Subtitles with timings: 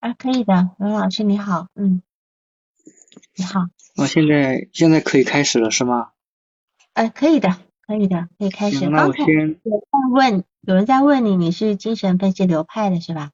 [0.00, 2.02] 啊，可以的，文老师你好，嗯，
[3.36, 3.66] 你好，
[3.96, 6.12] 我现在现在可以开始了是吗？
[6.94, 8.78] 呃，可以的，可以的，可以开始。
[8.78, 9.26] 行，那我先。
[9.62, 13.30] 有在问，有人在问你，你是精神分析流派的是吧？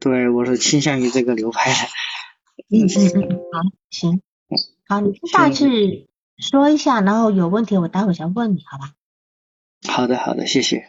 [0.00, 1.78] 对，我是倾向于这个流派的。
[2.70, 4.20] 嗯嗯嗯，好，行，
[4.88, 6.08] 好，你大致
[6.38, 8.94] 说一下，然后有问题我待会儿再问你，好吧？
[9.88, 10.88] 好的，好的，谢谢。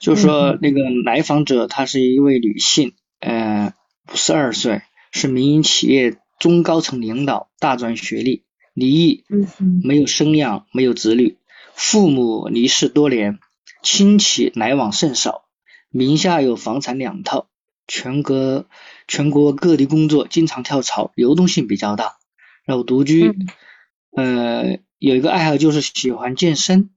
[0.00, 3.72] 就是说那个来访者，她是一位女性，呃，
[4.12, 9.24] 五十二岁，是民营企业中高层领导，大专学历，离异，
[9.82, 11.38] 没有生养，没有子女，
[11.74, 13.38] 父母离世多年，
[13.82, 15.44] 亲戚来往甚少，
[15.90, 17.48] 名下有房产两套。
[17.88, 18.66] 全国
[19.06, 22.16] 全国各地工作，经常跳槽，流动性比较大。
[22.64, 23.32] 然后独居，
[24.16, 26.90] 呃，有一个爱好就是喜欢健身。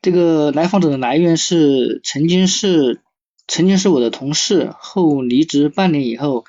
[0.00, 3.02] 这个来访者的来源是曾经是
[3.46, 6.44] 曾经是我的同事，后离职半年以后，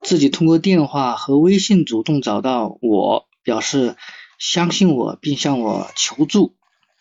[0.00, 3.96] 自己通过电话和微信主动找到我，表示
[4.38, 6.56] 相信我，并向我求助，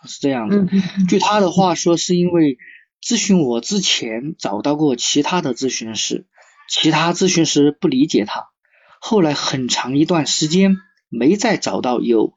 [0.06, 0.68] 是这样的。
[1.08, 2.58] 据他的话说，是因为。
[3.04, 6.28] 咨询我之前找到过其他的咨询师，
[6.70, 8.50] 其他咨询师不理解他，
[9.00, 10.78] 后来很长一段时间
[11.10, 12.36] 没再找到有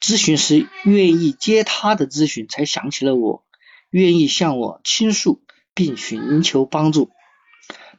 [0.00, 3.44] 咨询师愿意接他的咨询，才想起了我，
[3.90, 5.42] 愿意向我倾诉
[5.76, 7.10] 并寻求帮助。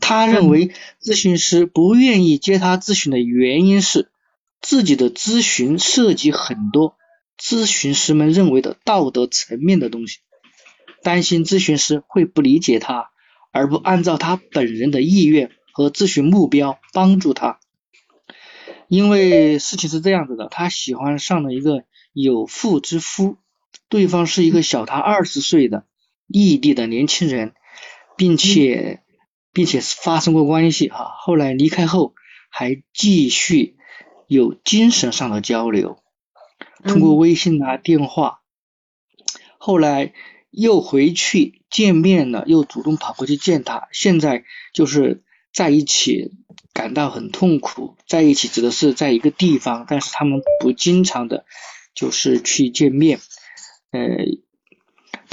[0.02, 4.10] 他认为咨询师不愿意接他咨询的原因是
[4.62, 6.98] 自己的咨询涉及很多
[7.40, 10.20] 咨询师们认为的道德层面的东西。
[11.04, 13.12] 担心咨询师会不理解他，
[13.52, 17.60] 而不按照他本人的意愿和咨询目标帮助他。
[18.88, 23.38] 因为事情是这样子的，他喜欢上了一个有妇之夫，
[23.90, 25.86] 对方是一个小他二十岁的
[26.28, 27.54] 异地的年轻人，
[28.18, 29.04] 并且
[29.54, 31.14] 并且发生过关系哈。
[31.20, 32.14] 后来离开后
[32.50, 33.78] 还继续
[34.28, 36.00] 有精神上的交流，
[36.84, 38.42] 通过微信啊电话，
[39.58, 40.14] 后来。
[40.50, 43.90] 又回去见面了，又主动跑过去见他。
[43.92, 45.24] 现在就是
[45.54, 46.32] 在一起，
[46.74, 47.96] 感到很痛苦。
[48.08, 51.46] 在一起指的是在一个地方，但是他们不经常的，
[51.94, 53.20] 就是去见面。
[53.92, 54.00] 呃，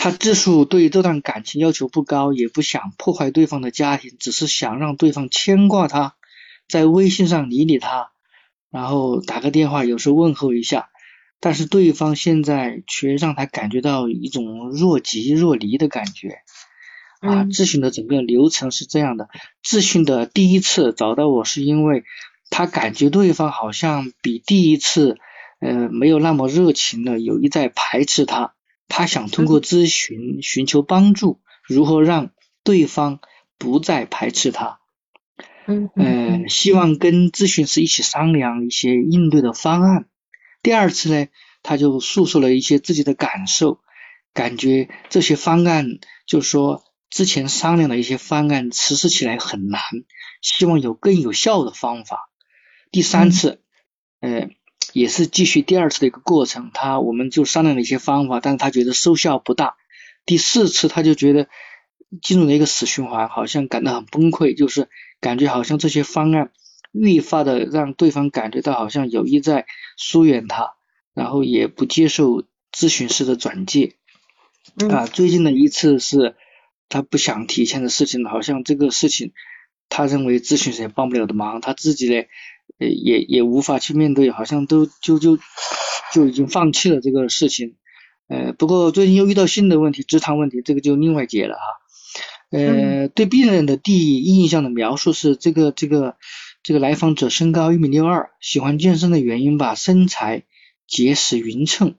[0.05, 6.15] 他自述对这段感情要求不高，也不想破坏对方的家庭，只是想让对方牵挂他，
[6.69, 8.11] 在微信上理理他，
[8.71, 10.91] 然后打个电话，有时候问候一下。
[11.41, 16.41] 但是对方现在却让他感觉到一种若即若离的感觉
[17.21, 17.45] 啊！
[17.45, 19.31] 咨询的整个流程是这样的：
[19.65, 22.05] 咨询的第一次找到我是因为
[22.51, 25.17] 他感觉对方好像比第一次
[25.61, 28.53] 呃没有那么热情了，有意在排斥他。
[28.89, 32.31] 他想通过咨询寻求帮助，如何让
[32.63, 33.21] 对方
[33.59, 34.81] 不再排斥他？
[35.67, 40.07] 嗯嗯，希望跟咨询师一起商量一些应对的方案。
[40.63, 41.29] 第二次呢，
[41.63, 43.81] 他就诉说了一些自己的感受，
[44.35, 45.87] 感觉这些方案，
[46.27, 49.81] 就是说之前商量的一些方案实施起来很难，
[50.43, 52.31] 希望有更有效的方法。
[52.91, 53.63] 第三次，
[54.21, 54.51] 呃，
[54.95, 59.75] 也是继续第二次的一个过程，他我们就商量了一些方法，但是他觉得收效不大。
[60.25, 61.49] 第四次他就觉得
[62.23, 64.89] 进入了一个死循环，好像感到很崩溃，就是
[65.21, 66.51] 感觉好像这些方案。
[66.93, 69.67] 愈发的让对方感觉到好像有意在
[69.97, 70.75] 疏远他，
[71.13, 73.97] 然后也不接受咨询师的转介。
[74.89, 76.37] 啊，最近的一次是
[76.89, 79.33] 他不想提现的事情，好像这个事情
[79.89, 82.27] 他认为咨询师也帮不了的忙，他自己呢
[82.79, 85.39] 也也无法去面对，好像都就就
[86.13, 87.77] 就已经放弃了这个事情。
[88.29, 91.63] 呃，不过最近又遇到新的问题，职场问题，这个就另外解了哈。
[92.51, 96.17] 呃，对病人的第一印象的描述是这个这个。
[96.67, 100.45] 这个来访者身高一米六二，喜欢健身的原因吧，身材
[100.87, 101.97] 结实匀称，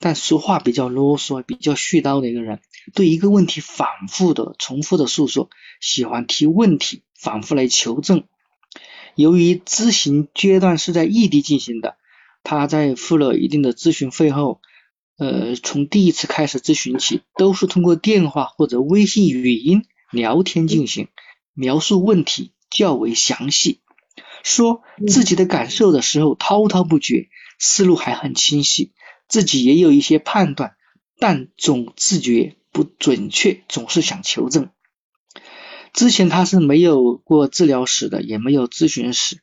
[0.00, 2.58] 但说话比较啰嗦，比较絮叨的一个人，
[2.96, 5.50] 对一个问题反复的、重复的诉说，
[5.80, 8.24] 喜欢提问题，反复来求证。
[9.14, 11.96] 由于咨询阶段是在异地进行的，
[12.42, 14.60] 他在付了一定的咨询费后，
[15.18, 21.08] 呃，从第一次开始咨询起，都是通过电话或者微信语音聊天进行，
[21.52, 23.80] 描述问题较为详细。
[24.42, 27.28] 说自己的感受的时候滔滔不绝，
[27.58, 28.92] 思路还很清晰，
[29.28, 30.74] 自己也有一些判断，
[31.18, 34.70] 但总自觉不准确，总是想求证。
[35.92, 39.38] 之前他是没有过治疗史的，也没有咨询史。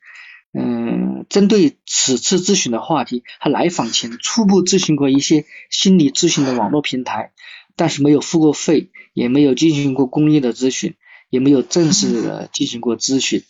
[0.51, 7.33] 嗯，针对此次咨询的话题，他来访前初步咨询过一些心理咨询的网络平台，
[7.75, 10.95] 但是没有付过费，也没有进行过公益的咨询，
[11.29, 13.43] 也没有正式的进行过咨询。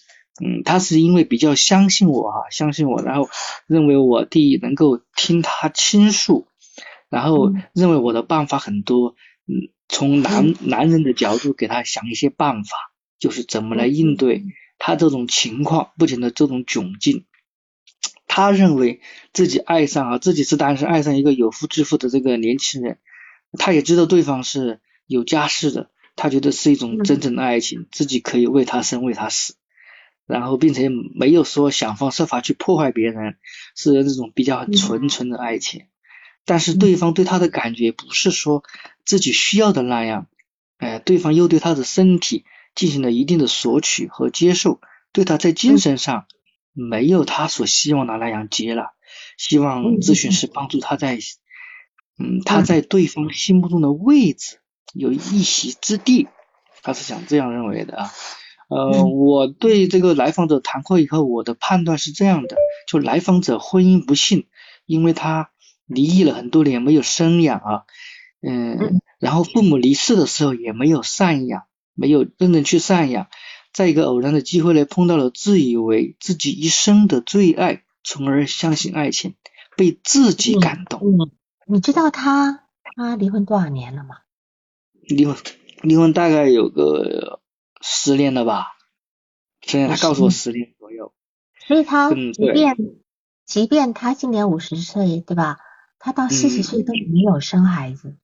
[0.43, 3.29] 嗯，他是因为比较相信我哈，相信我，然后
[3.65, 6.47] 认为我第一能够听他倾诉，
[7.09, 9.15] 然后认为我的办法很多，
[9.47, 12.88] 嗯，从男男人的角度给他想一些办法，
[13.19, 14.45] 就是怎么来应对
[14.77, 17.25] 他这种情况，不仅的这种窘境。
[18.27, 19.01] 他认为
[19.33, 22.97] 自己爱上啊，自己是单身，爱上一个有夫之妇的这个年轻人，
[23.57, 29.55] 他也知道对方是有家室的，他觉得是一种真正的爱情，自己可以为他生，为他死。
[30.25, 33.37] 然后，并且没有说想方设法去破坏别人，
[33.75, 35.87] 是那种比较纯纯的爱情。
[36.45, 38.63] 但是对方对他的感觉不是说
[39.05, 40.27] 自己需要的那样，
[40.77, 42.45] 哎，对方又对他的身体
[42.79, 44.79] 进行了一定的索取和接受，
[45.11, 46.27] 对他在精神上
[46.71, 48.91] 没有他所希望的那样接纳。
[49.37, 51.17] 希望咨询师帮助他在，
[52.17, 54.59] 嗯，他在对方心目中的位置
[54.93, 56.29] 有一席之地，
[56.81, 58.11] 他是想这样认为的啊。
[58.69, 62.55] 呃，我对这个来访者谈过以后，我的判断是这样的：
[62.87, 64.47] 就来访者婚姻不幸，
[64.85, 65.51] 因为他
[65.85, 67.83] 离异了很多年，没有生养啊，
[68.41, 71.63] 嗯，然后父母离世的时候也没有赡养，
[71.99, 73.27] 没有认真去赡养，
[73.73, 79.35] 在一个偶然的机会呢，碰到了自以为自己一生的最爱，从而相信爱情，
[79.75, 81.01] 被自己感动。
[81.01, 81.31] 嗯，
[81.67, 82.63] 你知道他
[82.95, 84.15] 他离婚多少年了吗？
[85.01, 85.35] 离婚
[85.81, 87.41] 离婚大概有个。
[87.81, 88.75] 十年了吧？
[89.61, 91.13] 十年，他告诉我十年左右。
[91.65, 92.75] 所以他即便
[93.45, 95.59] 即便他今年五十岁，对吧？
[95.97, 98.17] 他到四十岁都没有生孩子，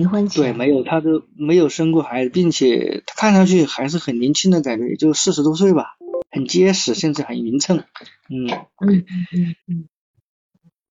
[0.00, 5.98] 离婚前对没有，他都没有生过孩子，并且他看上去还是很年轻的感觉，也就四十多岁吧，
[6.30, 7.84] 很结实，甚至很匀称。
[8.30, 9.04] 嗯嗯嗯
[9.34, 9.88] 嗯嗯。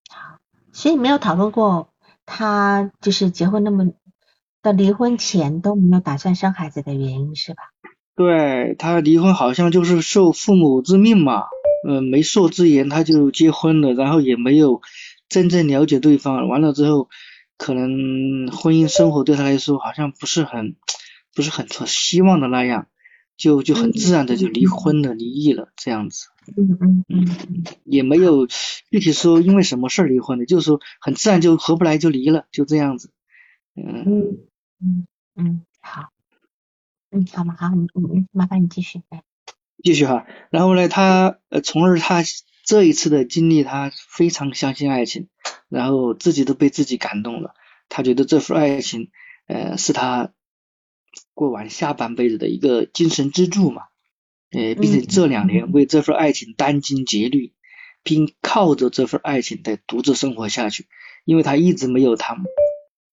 [0.09, 0.37] 好，
[0.71, 1.89] 所以没有讨论过
[2.27, 3.93] 他就是结婚那么
[4.61, 7.63] 到离婚前都没有打算生孩子的原因是吧？
[8.15, 11.45] 对他离婚好像就是受父母之命嘛，
[11.87, 14.83] 嗯，媒妁之言他就结婚了，然后也没有
[15.29, 17.09] 真正了解对方，完了之后
[17.59, 20.77] 可能婚姻生活对他来说好像不是很
[21.35, 22.87] 不是很可希望的那样，
[23.37, 26.29] 就就很自然的就离婚了，离异了这样子。
[26.57, 33.11] 嗯嗯嗯，也没有具体说因为什么事儿离婚的，就是说很自然就合不来就离了，就这样子。
[33.75, 34.39] 嗯
[34.81, 36.09] 嗯嗯，好。
[37.11, 39.01] 嗯，好嘛，好，嗯嗯，麻烦你继续。
[39.83, 42.23] 继续哈，然后呢，他呃，从而他
[42.69, 45.27] 这一次的经历，他非常相信爱情，
[45.69, 47.55] 然后自己都被自己感动了。
[47.87, 49.09] 他觉得这份爱情，
[49.47, 50.33] 呃，是他
[51.33, 53.85] 过完下半辈子的一个精神支柱嘛。
[54.51, 57.55] 呃，并且这两年为这份爱情殚精竭虑，
[58.03, 60.85] 并靠着这份爱情在独自生活下去，
[61.25, 62.37] 因为他一直没有谈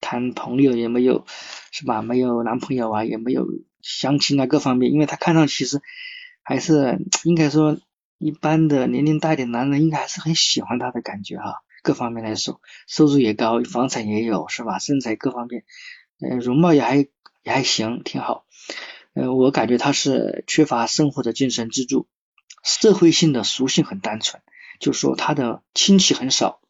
[0.03, 1.25] 谈朋友，也没有
[1.73, 2.03] 是吧？
[2.03, 3.47] 没有男朋友啊，也没有。
[3.81, 5.81] 相亲啊，各方面，因为他看上去其实
[6.43, 7.79] 还是应该说
[8.19, 14.79] 一般的年龄大一点男人应该还是很喜欢她的感觉哈，各方面来说，收入也高，房产也有是吧？
[14.79, 15.65] 身材各方面，
[16.21, 18.47] 嗯，容貌也还也还行，挺好。
[19.15, 22.09] 嗯，我感觉她是缺乏生活的精神支柱，
[22.65, 24.43] 社会性的属性很单纯，
[24.81, 26.61] 就说她的亲戚很少，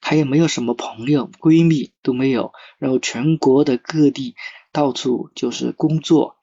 [0.00, 4.34] 她也没有什么朋友闺蜜都没有，然后全国的各地。
[4.72, 6.36] 到处就是工作，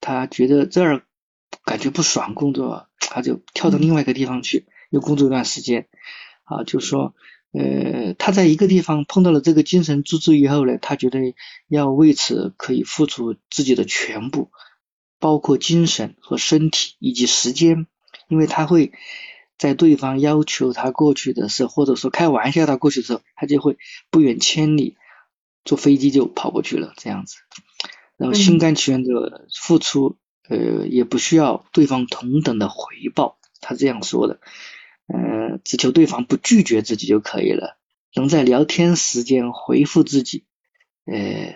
[0.00, 1.04] 她觉得这儿
[1.64, 5.88] 感觉不爽，工作他就跳到另外一个地方去，又工作一段时间，
[6.44, 7.14] 啊，就说，
[7.52, 11.34] 呃，他在一个地方碰到了这个精神支柱以后呢，他觉得
[11.68, 14.50] 要为此可以付出自己的全部，
[15.18, 17.86] 包括精神和身体以及时间，
[18.28, 18.92] 因为他会
[19.58, 23.76] 在对方要求他过去的时候，或者说开玩笑他过去的时候，他就会
[24.10, 24.96] 不远千里
[25.64, 27.36] 坐飞机就跑过去了，这样子。
[28.16, 30.16] 然后心甘情愿的付出，
[30.48, 34.40] 呃，也不需要对方同等的回报，他这样说的，
[35.06, 37.76] 呃，只求对方不拒绝自己就可以了，
[38.14, 40.44] 能在聊天时间回复自己，
[41.04, 41.54] 呃，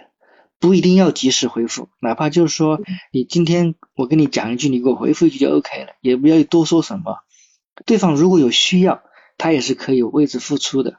[0.59, 2.81] 不一定要及时回复，哪怕就是说
[3.11, 7.19] 你今天我跟你讲一句，你给我回复一句就 OK 了，也不要多说什么，
[7.87, 9.03] 对方如果有需要，
[9.39, 10.99] 他也是可以为之付出的，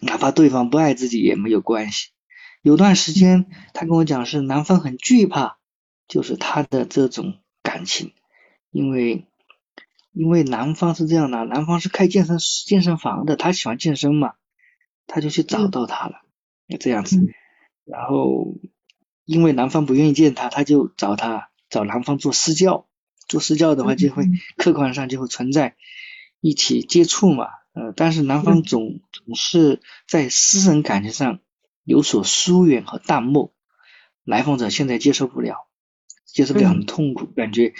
[0.00, 2.08] 哪怕对方不爱自己也没有关系。
[2.62, 5.58] 有段时间，他跟我讲是男方很惧怕，
[6.10, 8.12] 就是他的这种感情，
[8.70, 9.26] 因为
[10.12, 12.36] 因为男方是这样的，男方是开健身
[12.66, 14.34] 健身房的，他喜欢健身嘛，
[15.06, 16.22] 他就去找到他了，
[16.80, 17.16] 这样子，
[17.84, 18.56] 然后
[19.24, 22.88] 因为男方不愿意见他，他就找他找男方做私教，
[23.28, 24.24] 做私教的话就会
[24.56, 25.76] 客观上就会存在
[26.40, 31.38] 一起接触嘛，呃，但是男方总总是在私人感情上。
[31.82, 33.52] 有所疏远和淡漠，
[34.22, 35.66] 来访者现在接受不了，
[36.32, 37.74] 接受不了很痛苦，感觉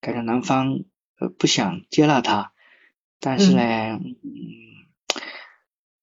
[0.00, 0.80] 感觉男方
[1.18, 2.52] 呃不想接纳他，
[3.20, 4.02] 但是呢，嗯，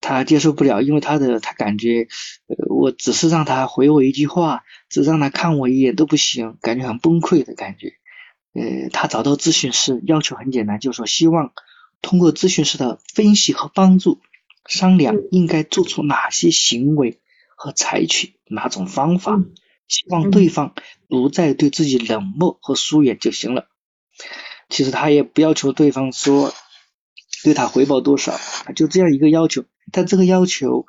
[0.01, 2.08] 他接受不了，因为他的他感觉，
[2.48, 7.94] 呃，我只是让他回我一句话，只让他看我一眼都不行，感觉很崩溃的感觉。
[8.53, 11.53] 呃，他找到咨询师，要求很简单，就是说希望
[12.01, 14.22] 通过咨询师的分析和帮助，
[14.65, 17.20] 商量应该做出哪些行为
[17.56, 19.39] 和采取哪种方法，
[19.89, 20.74] 希望对方
[21.10, 23.67] 不再对自己冷漠和疏远就行了。
[24.69, 26.53] 其实他也不要求对方说
[27.43, 28.39] 对他回报多少，
[28.74, 29.65] 就这样一个要求。
[29.91, 30.86] 但这个要求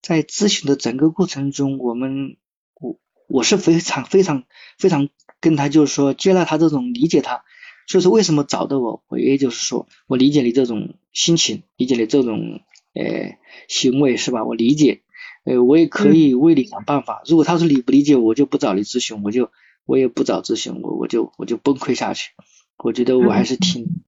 [0.00, 2.36] 在咨询的整个过程中，我们
[2.80, 4.44] 我我是非常非常
[4.78, 5.08] 非常。
[5.40, 7.42] 跟他就是说接纳他这种理解他，
[7.88, 12.60] 就是为什么找到我，我也就是说我理解你这种心情，理解你这种
[12.94, 14.44] 呃行为是吧？
[14.44, 15.02] 我理解，
[15.44, 17.22] 呃我也可以为你想办法。
[17.26, 19.50] 如果他说你不理解我，就不找你咨询，我就
[19.84, 22.30] 我也不找咨询，我我就我就崩溃下去。
[22.78, 24.04] 我觉得我还是挺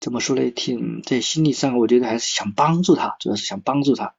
[0.00, 0.50] 怎么说呢？
[0.50, 4.14] 挺在心理上，我觉得还是想帮助他，主要是想帮助他，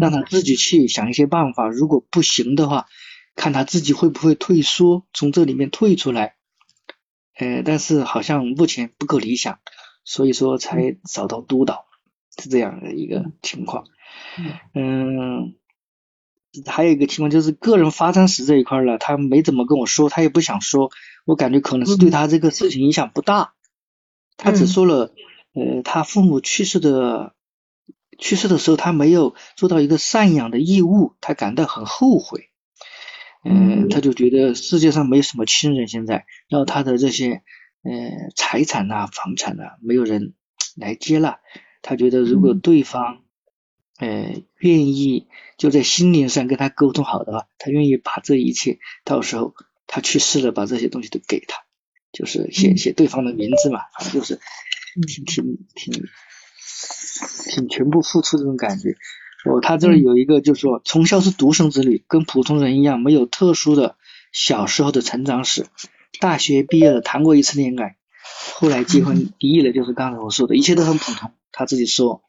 [0.00, 1.68] 让他自己去想一些办法。
[1.68, 2.86] 如果不行的话。
[3.34, 6.34] 看他自己会不会退缩，从这里面退出来，
[7.38, 9.58] 呃，但是好像目前不够理想，
[10.04, 11.86] 所以说才找到督导，
[12.38, 13.86] 是这样的一个情况。
[14.74, 15.54] 嗯，
[16.66, 20.90] 还有一个情况就是个人发展史这一块呢，他没怎么跟我说，他也不想说，
[21.24, 23.54] 我感觉可能是对他这个事情影响不大，
[24.36, 25.14] 他只说了，
[25.54, 27.34] 呃，他父母去世的
[28.18, 32.50] 去世的时候，他没有做到一个赡养的义务，他感到很后悔。
[33.44, 37.42] 嗯，他就觉得世界上没有什么亲人，现在，然后他的这些
[37.82, 37.92] 呃
[38.36, 40.34] 财产呐、房产呐，没有人
[40.76, 41.40] 来接纳。
[41.80, 43.22] 他觉得如果对方
[43.98, 49.54] 呃愿意就在心灵上跟他沟通好的话，他愿意把这一切，到时候
[49.86, 51.64] 他去世了，把这些东西都给他，
[52.12, 54.40] 就是写写对方的名字嘛，反正就是
[55.06, 56.04] 挺挺挺
[57.50, 58.96] 挺全部付出这种感觉。
[59.44, 63.96] 哦，他这里有一个，就是说从小是独生子女，跟普通人一样，没有特殊的
[64.32, 65.66] 小时候的成长史。
[66.20, 67.96] 大学毕业了，谈过一次恋爱，
[68.54, 71.32] 后来结婚离异了，就是刚才我说的，一切都很普通。
[71.50, 72.22] 他自己说，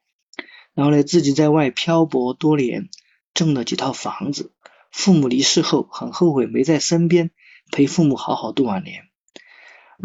[0.74, 2.90] 然后呢，自己在外漂泊多年，
[3.34, 4.52] 挣了几套房子。
[4.92, 7.32] 父母离世后，很后悔没在身边
[7.72, 9.06] 陪父母好好度晚年。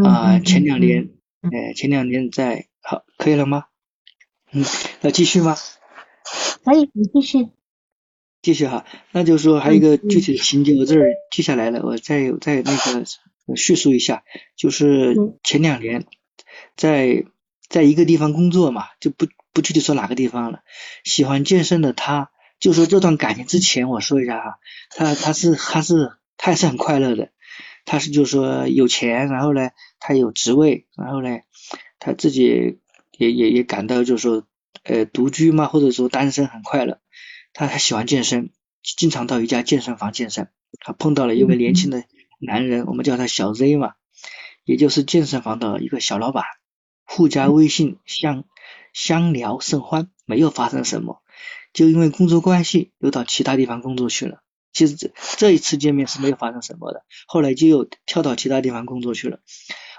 [0.02, 1.10] 啊，前两年，
[1.42, 3.64] 呃，前两年在，好，可以了吗？
[4.52, 4.64] 嗯，
[5.00, 5.56] 那继续吗？
[6.64, 7.48] 可以，你继续。
[8.40, 14.22] 继续哈，那就是说还有一个具体的情节，我这儿记下来了，我再再那个叙述一下，
[14.56, 16.06] 就是前两年
[16.76, 17.25] 在
[17.68, 19.26] 在一个地方工作嘛，就不
[19.58, 20.60] 不具体说哪个地方了。
[21.02, 24.58] 喜欢健身的他，就说这段感情之前我说一下哈，
[24.94, 27.32] 他他是他是他也是很快乐的，
[27.84, 31.40] 他是就是说有钱，然后呢他有职位，然后呢
[31.98, 32.78] 他自己
[33.16, 34.46] 也也也感到就是说。
[34.84, 37.00] 呃，独居嘛，或者说单身很快乐。
[37.52, 38.50] 他还喜欢健身，
[38.82, 40.48] 经常到一家健身房健身。
[40.80, 42.04] 他碰到了一位年轻的
[42.40, 43.94] 男人，我们叫他小 Z 嘛，
[44.64, 46.44] 也就是健身房的一个小老板。
[47.08, 48.44] 互加微信，相
[48.92, 51.22] 相聊甚欢，没有发生什么。
[51.72, 54.42] 就因为工作关系，又到其他地方工作去了。
[54.72, 57.04] 其实这这一次见面是没有发生什么的。
[57.26, 59.40] 后来就又跳到其他地方工作去了。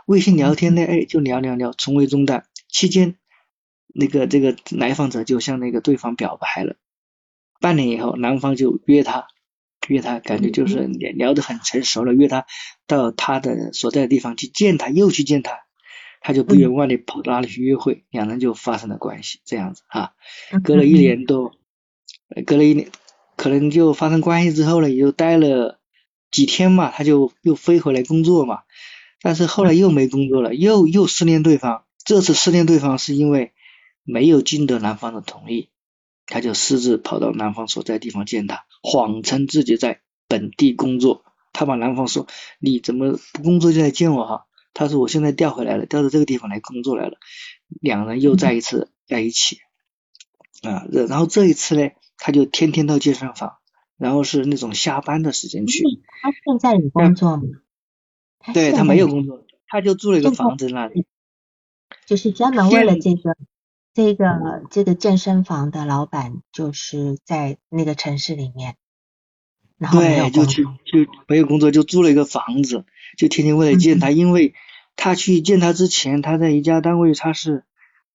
[0.06, 2.46] 微信聊天呢，哎，就聊聊聊，从未中断。
[2.70, 3.18] 期间。
[3.92, 6.76] 那个这个来访者就向那个对方表白了，
[7.60, 9.26] 半年以后，男方就约他，
[9.88, 12.46] 约他，感觉就是聊聊得很成熟了，约他
[12.86, 15.62] 到他的所在的地方去见他，又去见他，
[16.20, 20.14] 他就不远万里跑到哪里去约会，两人就发生了关系，这样子啊，
[20.64, 21.54] 隔了一年多，
[22.46, 22.90] 隔了一年，
[23.36, 25.80] 可能就发生关系之后呢，也就待了
[26.32, 28.62] 几天嘛，他就又飞回来工作嘛，
[29.22, 33.54] 但是后来又没工作了，又又失恋对方，这次失恋对方是因为。
[34.06, 35.70] 没有经得男方的同意，
[36.26, 41.24] 他就私自跑到男方所在地方见他，谎称自己在本地工作。
[41.54, 42.26] 他把男方说
[42.60, 44.48] ：“你怎么不工作就来见我？”哈，
[44.80, 47.18] 他说：“我现在调回来了，调到这个地方来工作来了。”
[47.82, 49.58] 两人又再一次在一起
[50.64, 53.58] 啊，然后这一次呢，他就天天到健身房，
[53.98, 55.84] 然后是那种下班的时间去。
[56.22, 57.44] 他现在有工作吗？
[58.54, 61.06] 对他没有工作，他就住了一个房子那里，
[62.06, 63.36] 就是专门为了这个。
[63.92, 68.78] 这个这个健身房的老板就是在那个城市里面，
[69.78, 72.86] 然后对，就去就没有工作，就租了一个房子，
[73.18, 74.54] 就天天为了见他，因为
[75.02, 77.64] 他去见他之前，他在一家单位他是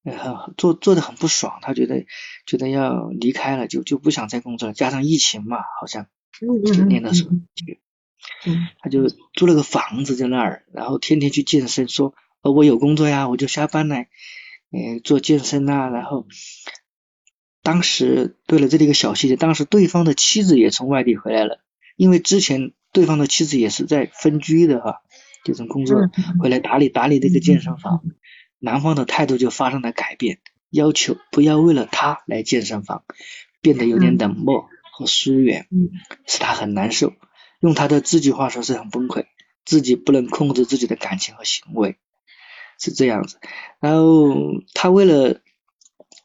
[0.04, 2.04] 很做做的很不爽，他觉得
[2.44, 6.06] 觉得要离开了，就就不想再工作了，加上疫情嘛，好像
[6.66, 7.30] 前年的时候，
[8.80, 14.10] 他就租了个房子在那儿，然后天天去健身，说哦我有工作呀，我就下班来，
[14.70, 15.88] 呃，做健身啊。
[15.88, 16.26] 然后，
[17.62, 21.64] 当时对了这里一个小细节，当时对方的妻子也从外地回来了，
[21.96, 25.00] 因为之前对方的妻子也是在分居的哈，
[25.44, 26.10] 这种工作
[26.40, 28.02] 回来打理打理这个健身房，
[28.58, 33.04] 男方的态度就发生了改变，要求不要为了他来健身房，
[33.60, 35.68] 变得有点冷漠和疏远，
[36.26, 37.12] 使他很难受。
[37.60, 39.26] 用他的自己话说是很崩溃，
[39.64, 41.96] 自己不能控制自己的感情和行为，
[42.78, 43.38] 是这样子。
[43.80, 44.34] 然后
[44.74, 45.40] 他为了，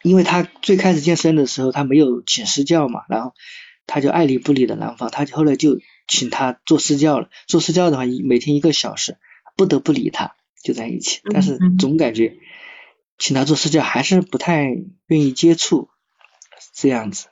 [0.03, 3.33] 因为他最开始健身的时候他没有请私教嘛，然后
[3.85, 5.79] 他就爱理不理的男方，他后来就
[6.09, 7.29] 请他做私教了。
[7.47, 9.17] 做私教的话，每天一个小时，
[9.55, 11.21] 不得不理他，就在一起。
[11.31, 12.37] 但是总感觉
[13.17, 14.65] 请他做私教还是不太
[15.07, 15.89] 愿意接触，
[16.73, 17.27] 这样子，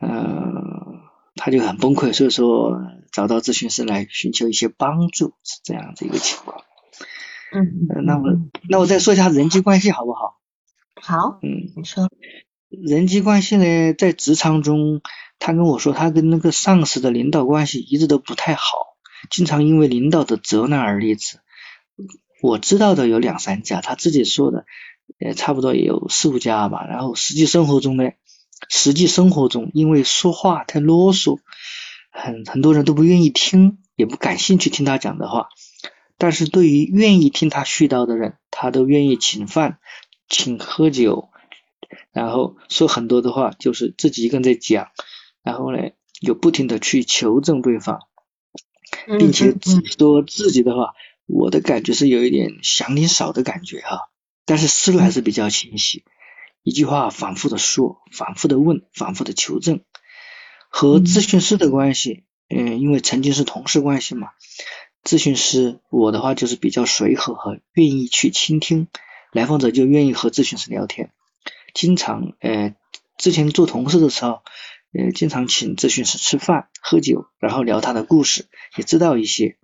[0.00, 1.02] 嗯。
[1.38, 2.80] 他就很崩溃，所以说
[3.12, 6.64] 找到咨询师来寻求一些帮助，是这样子一个情况。
[7.52, 8.24] 嗯，那我
[8.70, 10.40] 那我再说一下人际关系好不好？
[10.98, 12.08] 好，嗯，你说。
[12.82, 15.00] 人际关系呢，在职场中，
[15.38, 18.64] 他跟我说，他跟那个上司的领导关系一直都不太好，
[19.30, 21.38] 经常因为领导的责难而离职。
[22.42, 24.66] 我知道的有两三家，他自己说的，
[25.18, 26.86] 呃，差不多也有四五家吧。
[26.86, 28.10] 然后实际生活中呢？
[28.68, 31.38] 实际生活中，因为说话太啰嗦，
[32.10, 35.48] 很很多人都不愿意听，也不感兴趣听他讲的话。
[36.18, 39.78] 但是对于愿意听他絮叨的人，他都愿意请饭，
[40.28, 41.28] 请喝酒，
[42.12, 44.88] 然后说很多的话，就是自己一个人在讲，
[45.42, 45.90] 然后呢，
[46.20, 48.00] 有不停的去求证对方，
[49.18, 50.94] 并且只说自己的话。
[51.28, 54.02] 我的感觉是有一点想你少的感觉哈，
[54.44, 56.04] 但是思路还是比较清晰。
[56.62, 59.80] 一句话反复的说，反复的问，反复的求证。
[60.68, 64.28] 和咨询师的关系，嗯，因为曾经是同事关系嘛，
[65.02, 68.86] 咨询师我的话就是比较随和和愿意去倾听，
[69.32, 71.10] 来访者就愿意和咨询师聊天。
[71.76, 72.74] 经常，呃，
[73.18, 74.42] 之前做同事的时候，
[74.94, 78.46] 呃，经常请咨询师吃饭喝酒，然后聊他的故事，
[78.78, 79.58] 也知道一些。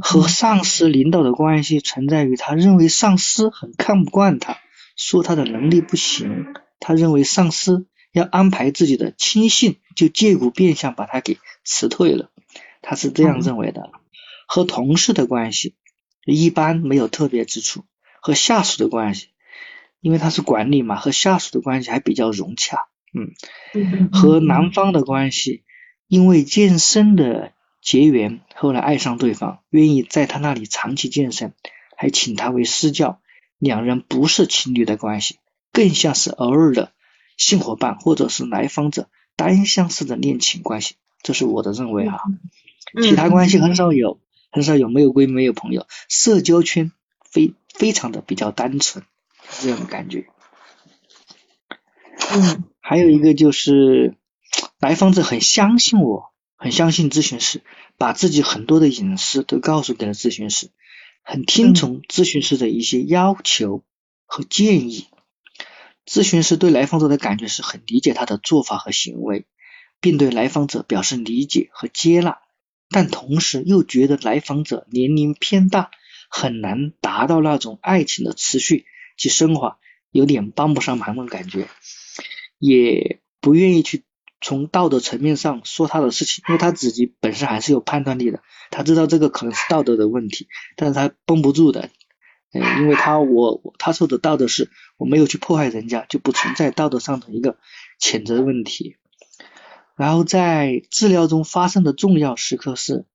[0.00, 4.58] 和上司领导的关系存在于他认为上司很看不惯他。
[4.94, 12.30] 说他的能力不行，他认为上司要安排自己的亲信，就借故变相把他给辞退了，
[12.80, 13.90] 他是这样认为的。
[14.46, 15.74] 和同事的关系
[16.24, 17.84] 一般没有特别之处，
[18.22, 19.30] 和下属的关系，
[20.00, 22.78] 因为他是管理嘛，和下属的关系还比较融洽。
[23.14, 25.62] 嗯，和男方的关系，
[26.06, 31.54] 因为健身的结缘，后来爱上对方，愿意在他那里长期健身，
[31.96, 33.20] 还请他为私教。
[33.58, 35.38] 两人不是情侣的关系，
[35.72, 36.92] 更像是偶尔的
[37.38, 42.20] 性伙伴，或者是来访者单相思的恋情关系，这是我的认为啊。
[43.02, 44.20] 其他关系很少有，
[44.52, 46.92] 很少有没有闺蜜没有朋友，社交圈
[47.30, 49.04] 非非常的比较单纯，
[49.60, 50.26] 这种感觉。
[52.32, 54.16] 嗯，还有一个就是
[54.80, 57.62] 来访者很相信我，很相信咨询师，
[57.98, 60.70] 把自己很多的隐私都告诉给了咨询师。
[61.22, 63.84] 很听从咨询师的一些要求
[64.26, 65.08] 和建议，
[66.06, 69.46] 咨询师对来访者的感觉是很理解他的做法和行为，
[70.00, 72.38] 并对来访者表示理解和接纳，
[72.90, 75.90] 但同时又觉得来访者年龄偏大，
[76.30, 78.84] 很难达到那种爱情的持续
[79.16, 79.78] 去升华，
[80.10, 81.68] 有点帮不上忙的感觉，
[82.58, 84.04] 也不愿意去。
[84.38, 91.88] 从道德层面上说他的事情，因为他自己本身还是有判断力的，他知道这个可能是道德的问题，但是他绷不住的，
[92.52, 97.56] 嗯，因为他我他说的道德是我没有去迫害人家，就不存在道德上的一个
[97.98, 98.96] 谴责问题。
[99.96, 103.06] 然后在治疗中发生的重要时刻是，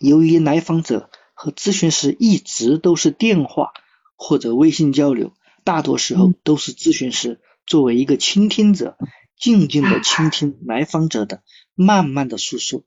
[0.00, 3.72] 由于来访者和咨询师一直都是电话
[4.16, 8.96] 或者微信交流，大多时候都是咨询师作为一个倾听者。
[9.36, 11.42] 静静的倾听来访者的
[11.74, 12.84] 慢慢的诉说，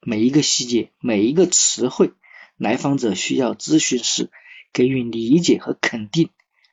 [0.00, 2.12] 每一个细节，每一个词汇，
[2.56, 4.30] 来访者需要咨询师
[4.72, 6.30] 给予理解和肯定，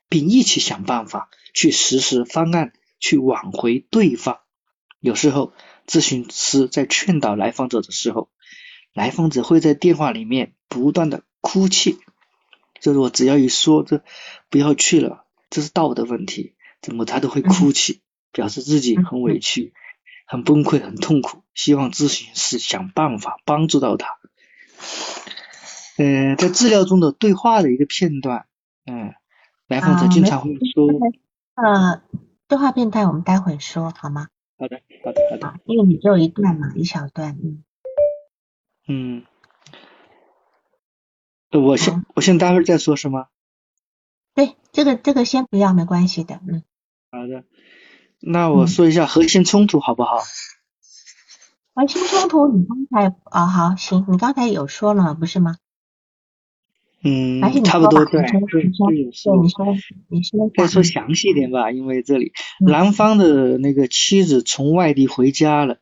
[0.10, 4.38] 并一起想办法去实施方案，去挽回对方。
[5.00, 5.54] 有时候，
[5.88, 8.30] 咨询师在劝导来访者的时候，
[8.94, 11.98] 来访者会在电话里面不断的哭泣，
[12.80, 14.04] 就是我只要一说这
[14.50, 18.02] 不要去了，这是道德问题，怎么他都会哭泣。
[18.32, 19.74] 表示自己很委屈、
[20.28, 24.18] 很崩溃、很痛苦，希望咨询师想办法帮助到他。
[25.98, 28.46] 呃，在治疗中的对话的一个片段，
[28.86, 29.14] 嗯，
[29.70, 30.90] 来访者经常会说，
[31.56, 32.02] 呃，
[32.50, 34.28] 对话片段我们待会说好吗？
[34.60, 35.60] 好的，好的，好的。
[35.64, 37.64] 因为你只有一段嘛，一小段，嗯。
[38.90, 39.24] 嗯。
[41.52, 43.28] 我先我先待会儿再说是吗？
[44.34, 46.64] 对，这个这个先不要，没关系的，嗯。
[47.12, 47.44] 好的，
[48.20, 50.18] 那我说一下核心冲突好不好？
[51.74, 55.58] 核心冲突，你刚才啊，好，行，你刚才有说了不是吗？
[57.08, 59.38] 嗯，差不多对，对，你说，你说，
[60.10, 65.78] 你说，再说详细一点吧，因为这里男方的那个妻子从外地回家了，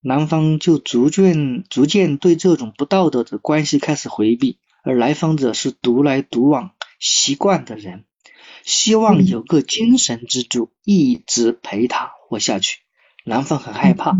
[0.00, 6.70] 男方就逐渐逐渐对这种不道德的关系开始回避，而来访者是独来独往
[7.00, 8.04] 习惯的人，
[8.64, 12.80] 希望有个精神支柱一直陪他活下去，
[13.24, 14.16] 男方很害怕，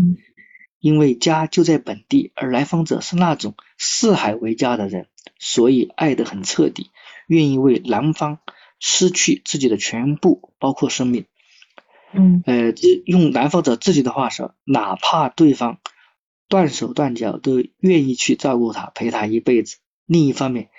[0.79, 5.07] 因为家就在本地，而来访者是那种四海为家的人。
[5.37, 6.91] 所以爱得很彻底，
[7.27, 8.39] 愿意为男方
[8.79, 11.25] 失去自己的全部，包括生命。
[12.13, 12.73] 嗯，呃，
[13.05, 15.79] 用来访者自己的话说，哪怕对方
[16.47, 19.77] 断手断脚，都愿意去照顾他，陪他一辈子。
[20.05, 20.69] 另一方面，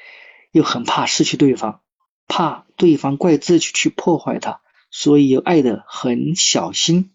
[0.52, 1.80] 又很怕失去对方，
[2.26, 4.60] 怕对方怪自己去破坏他，
[4.90, 7.12] 所以又爱的很小心。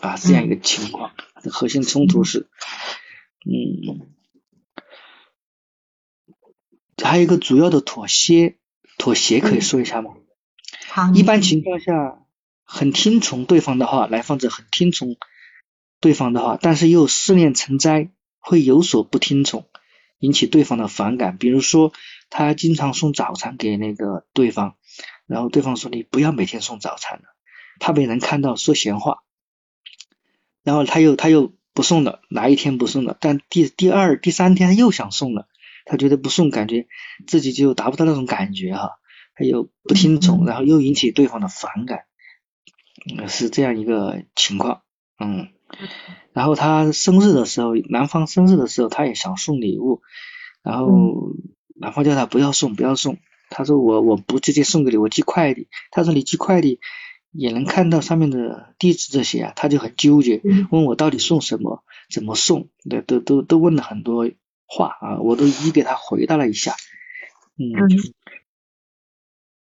[0.00, 1.12] 啊，这样一个情况，
[1.50, 2.48] 核心冲突是，
[3.44, 4.08] 嗯。
[7.02, 8.56] 还有一个主要的妥协，
[8.98, 10.14] 妥协可以说一下吗？
[10.88, 12.22] 好，一般情况下
[12.64, 15.16] 很听从对方的话，来访者很听从
[16.00, 19.66] 对方的话，但是又思念成灾，会有所不听从，
[20.24, 21.36] 引起对方的反感。
[21.36, 21.92] 比如说，
[22.30, 24.76] 他经常送早餐给那个对方，
[25.26, 27.24] 然后对方说你不要每天送早餐了，
[27.78, 29.18] 怕被人看到说闲话。
[30.62, 33.16] 然后他又他又不送了，哪一天不送了？
[33.20, 35.46] 但第第二第三天他又想送了。
[35.86, 36.86] 他觉得不送，感觉
[37.26, 38.92] 自己就达不到那种感觉哈，
[39.34, 42.06] 他又不听从，然后又引起对方的反感，
[43.28, 44.80] 是这样一个情况，
[45.18, 45.50] 嗯，
[46.32, 50.02] 然后他生日的时候，男方生日的时候，他也想送礼物，
[50.62, 51.34] 然后
[51.76, 53.18] 男方叫他不要送，不要送，
[53.50, 56.80] 他说我我不直接送给你，我寄快递，他说你寄快递
[57.30, 64.30] 也能看到上面的地址这些啊，他就很纠结，问我到底送什么，怎么送，都都都都问了很多。
[64.66, 66.74] 话啊，我都一一给他回答了一下。
[67.58, 67.70] 嗯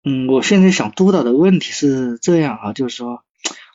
[0.03, 3.23] 嗯，我现在想督导的问题是这样啊，就是说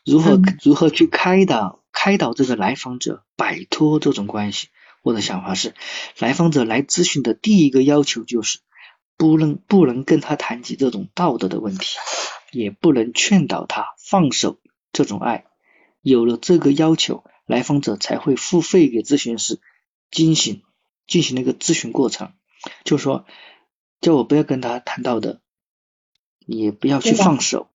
[0.03, 4.69] 如何如何去开导开导这个来访者摆脱这种关系。
[5.03, 5.73] 我的想法是，
[6.19, 8.59] 来访者来咨询的第一个要求就是
[9.17, 11.97] 不能不能跟他谈及这种道德的问题，
[12.51, 14.59] 也不能劝导他放手
[14.93, 15.45] 这种爱。
[16.01, 19.59] 有了这个要求，来访者才会付费给咨询师
[20.09, 20.63] 进行。
[21.07, 22.31] 进行了一个咨询过程，
[22.85, 23.25] 就说，
[23.99, 25.41] 叫我不要跟他谈道德，
[26.45, 27.69] 也不要去放手。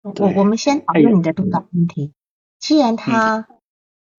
[0.00, 2.14] 我我们先讨论你的督导问题。
[2.58, 3.46] 既然他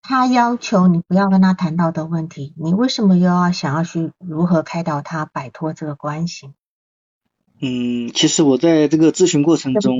[0.01, 6.53] 他要求你不要跟他谈到的问题，你为什么又要想要去如何开导他摆脱这个关系？
[7.61, 9.97] 嗯，其实我在这个咨询过程中，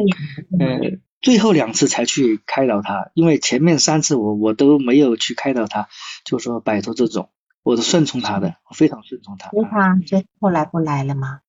[0.59, 5.89] 呃，最后两次才去开导他，因为前面三次我我都没有去开导他，
[6.23, 7.29] 就说摆脱这种。
[7.61, 9.49] 我是顺从他的，我非常顺从他。
[9.49, 11.41] 所以他就后来不来了吗？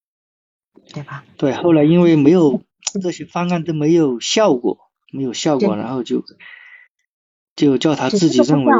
[0.93, 1.25] 对吧？
[1.37, 2.63] 对，后来因为没有
[3.01, 6.25] 这些方案都没有效果，没有效果，然后就
[7.61, 8.73] 就叫他自己认为。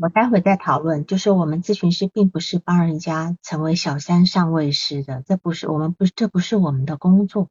[0.00, 1.04] 我待会再讨论。
[1.04, 7.48] 就是我们咨询师并不是帮人家成为小三上位师的，这不是我们不这不是我们的工作。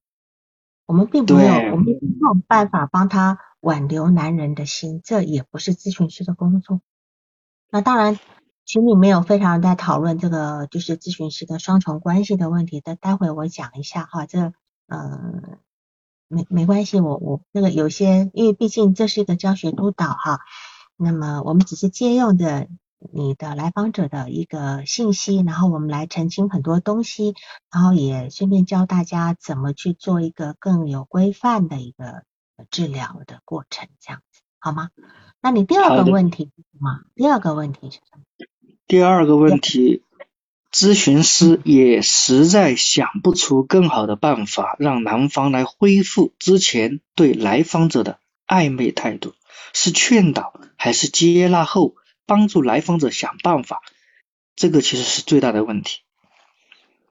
[0.85, 6.81] 我们并没有，我们没有办法帮他挽留男人的心，这也不是咨询师的工作。
[7.69, 8.17] 那当然。
[8.65, 14.53] 群里没有非常在讨论这个就是咨询师的双重关系的问题，但待会我讲一下哈，这
[14.85, 15.57] 嗯
[16.27, 20.41] 没没关系，我我那个有些因为毕竟这是一个教学督导哈，
[21.01, 22.67] 那么我们只是借用的
[23.13, 27.33] 你的来访者的一个信息，然后我们来澄清很多东西，
[27.71, 32.23] 然后也顺便教大家怎么去做一个更有规范的一个
[32.69, 34.89] 治疗的过程，这样子好吗？
[35.41, 36.99] 那你第二个问题是什么？
[37.15, 38.23] 第二个问题是什么？
[38.85, 40.03] 第二个问题，
[40.69, 49.33] 咨询师也实在想不出更好的办法让男方来恢复之前对来访者的暧昧态度，
[49.73, 53.81] 是劝导还是接纳后帮助来访者想办法？
[54.55, 56.01] 这个其实是最大的问题。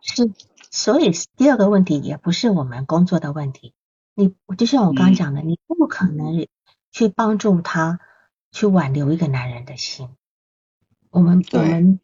[0.03, 0.33] 是，
[0.71, 3.75] 所以第二个问题也不是我们工作的问题。
[4.15, 6.47] 你就像我刚刚讲的，你不可能
[6.93, 8.01] 去帮助他
[8.53, 10.09] 去挽留一个男人的心。
[11.11, 12.01] 我们我们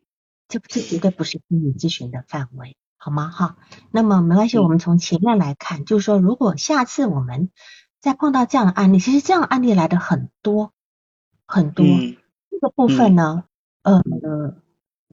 [0.49, 3.29] 这这绝对不是心理咨询的范围，好吗？
[3.29, 3.57] 哈，
[3.91, 7.51] 那么没关系，我们从前面来看，就是说，如果下次我们
[8.05, 10.73] 再碰到这样的案例，其实这样案例来的很多
[11.47, 11.87] 很多，
[12.51, 13.45] 这个部分呢，
[13.83, 14.03] 呃，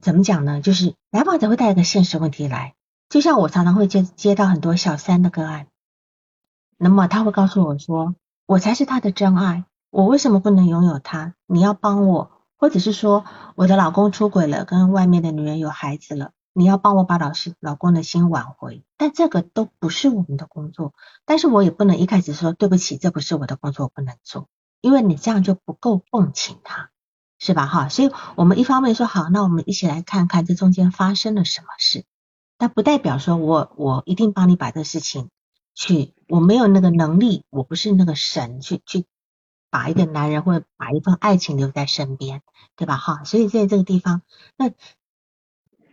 [0.02, 0.60] 怎么讲呢？
[0.60, 2.74] 就是来访者会带一个现实问题来，
[3.08, 5.68] 就像我常常会接接到很多小三的个案，
[6.76, 11.32] 那么他会告诉我说，我才是他的真爱，我为什么不能拥有他？
[11.46, 13.24] 你要帮我，或者是说
[13.54, 18.82] 我的老公出轨了，跟外面的女人有孩子了，你要帮我把老师老公的心挽回。
[18.96, 24.48] 但这个都不是我们的工作，但是我也不能一开始说对不起，这不是我的工作，我不能做，
[24.80, 26.90] 因为你这样就不够共情他。
[27.44, 27.66] 是吧？
[27.66, 32.04] 哈，所以我们一方面说好，那我们一起来看看这中间发生了什么事，
[32.56, 35.28] 但不代表说我我一定帮你把这事情
[35.74, 39.06] 去，我没有那个能力，我不是那个神去去
[39.70, 42.42] 把一个男人或者把一份爱情留在身边，
[42.76, 42.96] 对吧？
[42.96, 44.22] 哈，所以在这个地方，
[44.56, 44.70] 那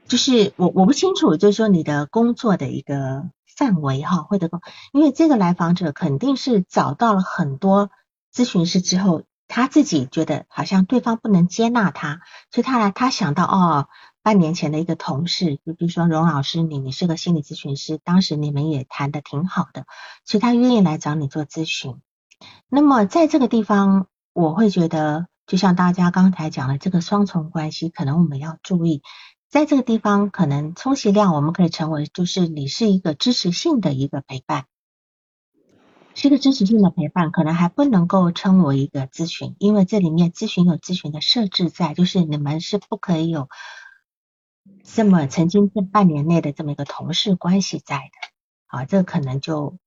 [0.09, 4.49] 就是我我不清楚，就是说你的工作的一个范围哈，或者
[4.91, 7.89] 因为这个来访者肯定是找到了很多
[8.33, 9.23] 咨询师之后。
[9.51, 13.87] 他自己觉得好像对方不能接纳他，所以他来他想到哦，
[14.21, 19.87] 半年前的一个同事，就比如说荣老师，你你是个心理咨询师，当时你们也谈的挺好的，
[20.23, 21.95] 所以他愿意来找你做咨询。
[22.69, 29.01] 那么在这个地方，我会觉得，就像大家刚才讲的这个双重关系，可能我们要注意，
[29.49, 34.65] 在这个地方，可能充其量我们可以成为就是你是一个支持性的一个陪伴。
[36.15, 43.47] 是一个支持性的陪伴，可能还不能够称为一个咨询，因为这里面咨询有咨询的设置在，就是你们是不可以有
[44.83, 48.11] 这么曾经这半年内的这么一个同事关系在的，
[48.67, 49.77] 啊，这可能就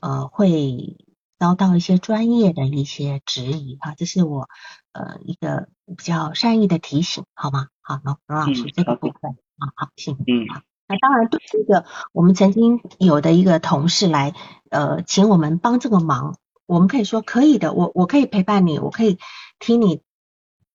[0.00, 0.96] 呃会
[1.38, 4.48] 遭到一些专业的一些质疑啊，这是我
[4.92, 7.68] 呃一个比较善意的提醒，好吗？
[7.80, 10.62] 好，罗罗老师这个部分啊，好，谢谢，嗯，好。
[10.86, 14.34] 那当然，对这个我们曾经有的一个同事来，
[14.70, 19.18] 呃，请我们帮这个忙，我们可以说可以的，我我可以陪伴你，我可以
[19.58, 20.02] 听你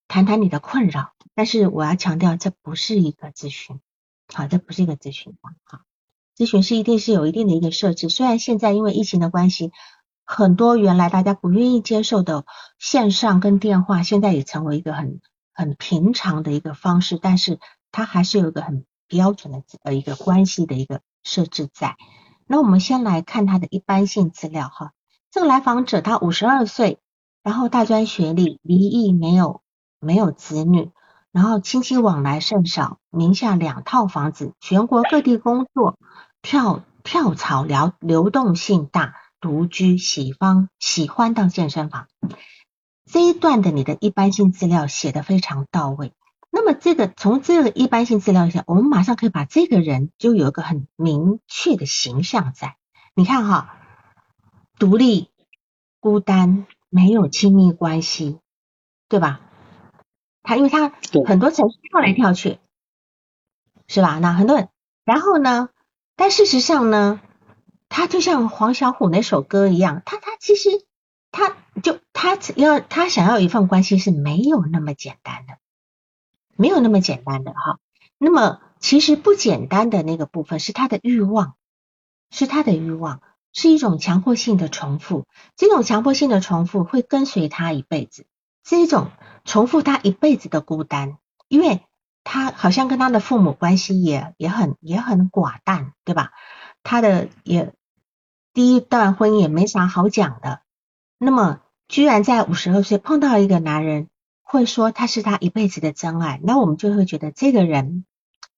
[0.08, 3.80] 谈谈你的困扰，但是我要强调，这不是一个咨询，
[4.34, 5.80] 好，这不是一个咨询好，
[6.36, 9.72] 咨询是一定是有一定的一个设置，虽然现在因为疫情的关系，
[10.32, 12.46] 很多原来大家不愿意接受的
[12.78, 15.22] 线上跟电话，现在也成为一个很
[15.54, 17.60] 很平常的一个方式，但是
[17.92, 18.86] 它还是有一个很。
[19.12, 21.96] 标准的呃一个关系的一个设置在，
[22.46, 24.92] 那我们先来看他的一般性资料哈。
[25.32, 27.00] 这个来访者他五十二岁，
[27.42, 29.64] 然后大专学历，离异，没有
[30.00, 30.92] 没有子女，
[31.32, 35.98] 然后亲戚往来甚少，名下两套房子，全国各地工作，
[36.44, 42.08] 跳跳槽流流动性大，独居，喜欢喜欢到健身房。
[43.06, 46.14] 这一段的你的一般性资料写的非常到位。
[46.52, 52.76] 那么这个从这个一般性资料下，我们马上可以把这个人就有一个很明确的形象在。
[53.16, 53.78] 你看哈，
[54.78, 55.30] 独立、
[56.00, 58.40] 孤单、没有亲密关系，
[59.08, 59.42] 对吧？
[60.42, 60.90] 他因为他
[61.28, 62.60] 很多城市跳来跳去，
[63.88, 64.20] 是吧？
[64.20, 64.70] 那很多人，
[65.06, 65.70] 然后呢？
[66.16, 67.22] 但事实上呢，
[68.00, 70.70] 他就像黄小琥那首歌一样，他他其实
[71.32, 75.58] 他就他要他想要一份关系是没有那么简单的。
[76.56, 77.78] 没有那么简单的哈，
[78.18, 81.56] 那么其实不简单的那个部分是他的欲望，
[82.32, 85.26] 是他的欲望，是一种强迫性的重复，
[85.58, 88.26] 这种强迫性的重复会跟随他一辈子，
[88.64, 89.12] 是一种
[89.44, 91.18] 重复他一辈子的孤单，
[91.50, 91.82] 因为
[92.24, 96.32] 他好像跟他的父母关系也也很也很寡淡，对吧？
[96.82, 97.74] 他的也
[98.54, 100.62] 第一段婚姻也没啥好讲的，
[101.18, 104.10] 那么居然在五十二岁碰到一个男人。
[104.52, 108.04] 会说他是他一辈子的真爱，那我们就会觉得这个人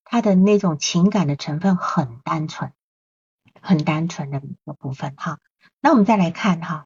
[0.05, 2.71] 他的那种情感的成分很单纯，
[3.59, 5.39] 很单纯的一个部分哈。
[5.81, 6.85] 那我们再来看哈，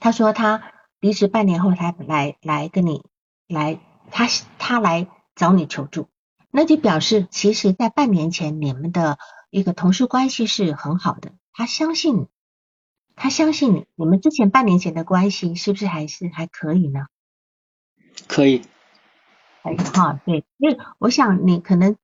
[0.00, 3.04] 他说他离职半年后，他来来跟你
[3.46, 3.78] 来，
[4.10, 4.26] 他
[4.58, 6.08] 他来找你求助，
[6.50, 12.26] 那就表示其实在半年前你们的一个同事关系是很好的，他相信你，
[13.14, 17.06] 他相信你，你们之前半年前的关系是不是还是还可以呢？
[18.28, 18.62] 可以，
[19.62, 21.96] 哎哈，对，因为我想你可能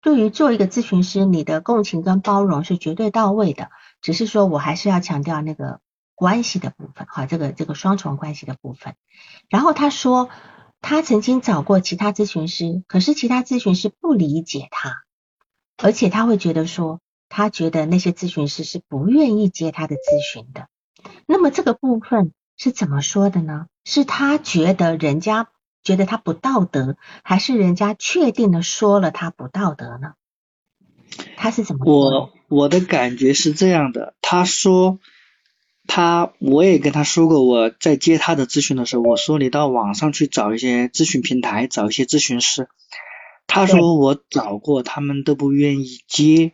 [0.00, 5.80] 对于做一个咨询师，你的共情跟包容是绝对到位的，只是说我还是要强调那个
[6.14, 8.94] 关系的部分，哈，这个这个双重关系的部分。
[9.48, 10.28] 然后他说，
[10.80, 15.02] 他曾经找过其他咨询师，可是其他咨询师不理解他，
[15.76, 20.68] 而且他会觉得说，他觉得那些咨询师是不愿意接他的咨询的。
[21.26, 23.66] 那么这个部分是怎么说的呢？
[23.84, 25.48] 是他觉得人家。
[25.86, 30.14] 觉得他不道德，还是人家确定的说了他不道德呢？
[31.36, 31.84] 他是怎么？
[31.86, 34.98] 我我的感觉是这样的，他说
[35.86, 42.66] 他我也跟他说过，我在接他的咨询的时候，我说你到网上去找一些咨询平台，找一些咨询师。
[43.46, 46.52] 他说我找过，他们都不愿意接。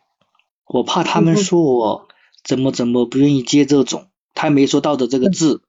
[0.66, 2.08] 我怕他们说我
[2.44, 5.62] 怎么怎么不愿意接这种，他没说道德这个字，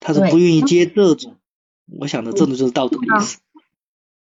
[0.00, 1.36] 他是不愿意接这种，
[1.98, 3.38] 我想的这种就是道德的意思。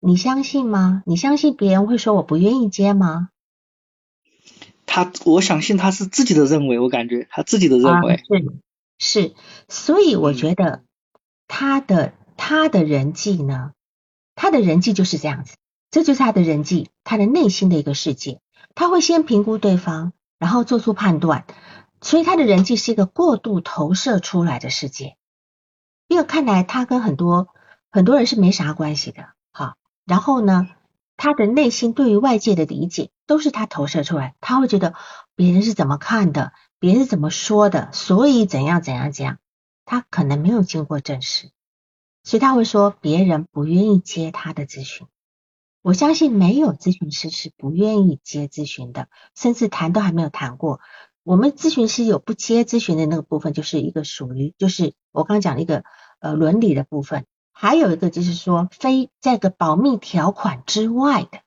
[0.01, 1.03] 你相信吗？
[1.07, 3.29] 你相信别人会说我不愿意接吗？
[4.87, 8.61] 他，我相信他是自己的认为，我感觉他自己的认为是
[8.99, 9.35] 是，
[9.69, 10.83] 所以我觉得
[11.47, 13.73] 他的他的人际呢，
[14.35, 15.55] 他的人际就是这样子，
[15.93, 18.41] 这就是他的人际，他的内心的一个世界，
[18.75, 21.47] 他会先评估对方，然后做出判断，
[22.01, 25.17] 所以他的人际是一个过度投射出来的世界，
[26.09, 27.49] 因为看来他跟很多
[27.91, 29.35] 很多人是没啥关系的。
[30.05, 30.67] 然后呢，
[31.17, 34.95] 他的内心对于外界的理解都是他投射出来，他会觉得
[35.37, 39.39] 别人是怎么看的，别人是怎么说的，所以怎样怎样怎样，
[39.85, 41.53] 他可能没有经过证实，
[42.25, 45.07] 所以他会说别人不愿意接他的咨询。
[45.83, 50.81] 我相信没有咨询师是不愿意接咨询的，甚至谈都还没有谈过。
[51.25, 55.85] 我们咨询师有不接咨询的那个部分，就是一个属于，就是我刚刚讲的一个
[56.21, 57.27] 呃伦理的部分。
[57.53, 61.40] 还有一个就是说，非这个保密条款之外的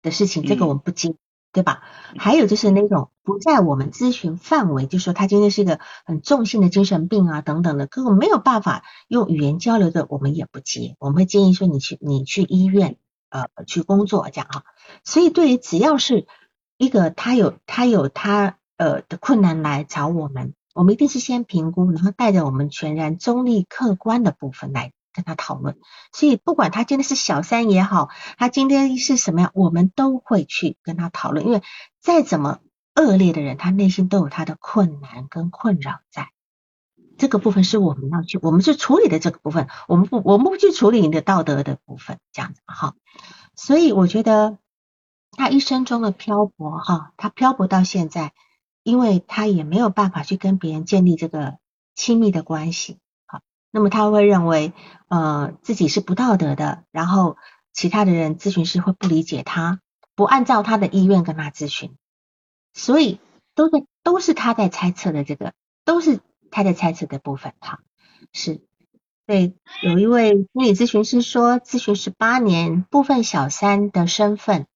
[0.00, 1.14] 的事情，这个我们不接，
[1.52, 1.82] 对吧？
[2.16, 10.96] 还有就是那种不在我们咨询范围，就是说他今天是一个很重性的精神病啊等等的，根本没有办法用语言交流的，我们也不接。
[10.98, 12.96] 我们会建议说你去你去医院
[13.32, 14.62] 呃去工作这样啊。
[15.02, 16.28] 所以对于只要是
[16.78, 24.92] 一个他有他有他呃的困难来找我们，我们一定是先评估，然后带着我们全然中立客观的部分来。
[25.14, 25.76] 跟他讨论，
[26.10, 31.44] 所以不管他今天是小三也好，他今天是什么样，我们都会去跟他讨论。
[31.44, 31.60] 因为
[32.00, 32.60] 再怎么
[32.94, 36.30] 恶劣的人，他内心都有他的困难跟困扰在。
[37.18, 42.94] 这个部分是我们要去，我们是处理的这个部分，我们不，我们不去处理你的道德的部分，这样子哈。
[43.54, 44.58] 所以我觉得
[45.32, 48.32] 他一生中的漂泊哈，他漂泊到现在，
[48.82, 51.58] 因为他也没有办法去跟别人建立这个
[51.94, 52.98] 亲密的关系。
[53.26, 54.72] 好那么他会认为，
[55.08, 57.36] 呃，自己是不道德的，然后
[57.72, 59.80] 其他的人咨询师会不理解他，
[60.14, 61.96] 不按照他的意愿跟他咨询，
[62.74, 63.20] 所以
[63.54, 65.52] 都在都是他在猜测的这个，
[65.84, 66.20] 都是
[66.52, 67.80] 他的猜测的部分哈。
[68.32, 68.62] 是，
[69.26, 74.66] 对，有一位心理咨询师说，咨询十八年，部分小三的身份，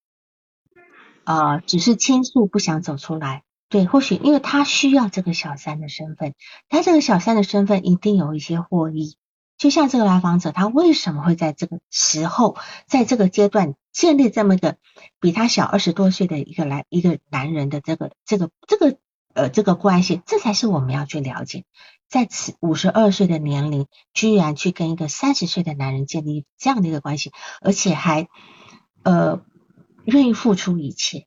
[1.22, 3.44] 呃，只是倾诉，不想走出来。
[3.68, 6.34] 对，或许因为他需要这个小三的身份，
[6.68, 9.16] 他这个小三的身份一定有一些获益。
[9.58, 14.76] 就像这个来访者，他为什么会在这个时候，在这个阶段建立这么一个
[15.18, 18.98] 比他小二十多岁的一个来一个男人的这个这个这个
[19.36, 21.64] 呃这个关系，这才是我们要去了解。
[22.08, 28.28] 在此五十二岁的年龄，居然去跟一个三十岁的男人建立这样的一个关系，而且还
[29.02, 29.42] 呃
[30.04, 31.26] 愿意付出一切。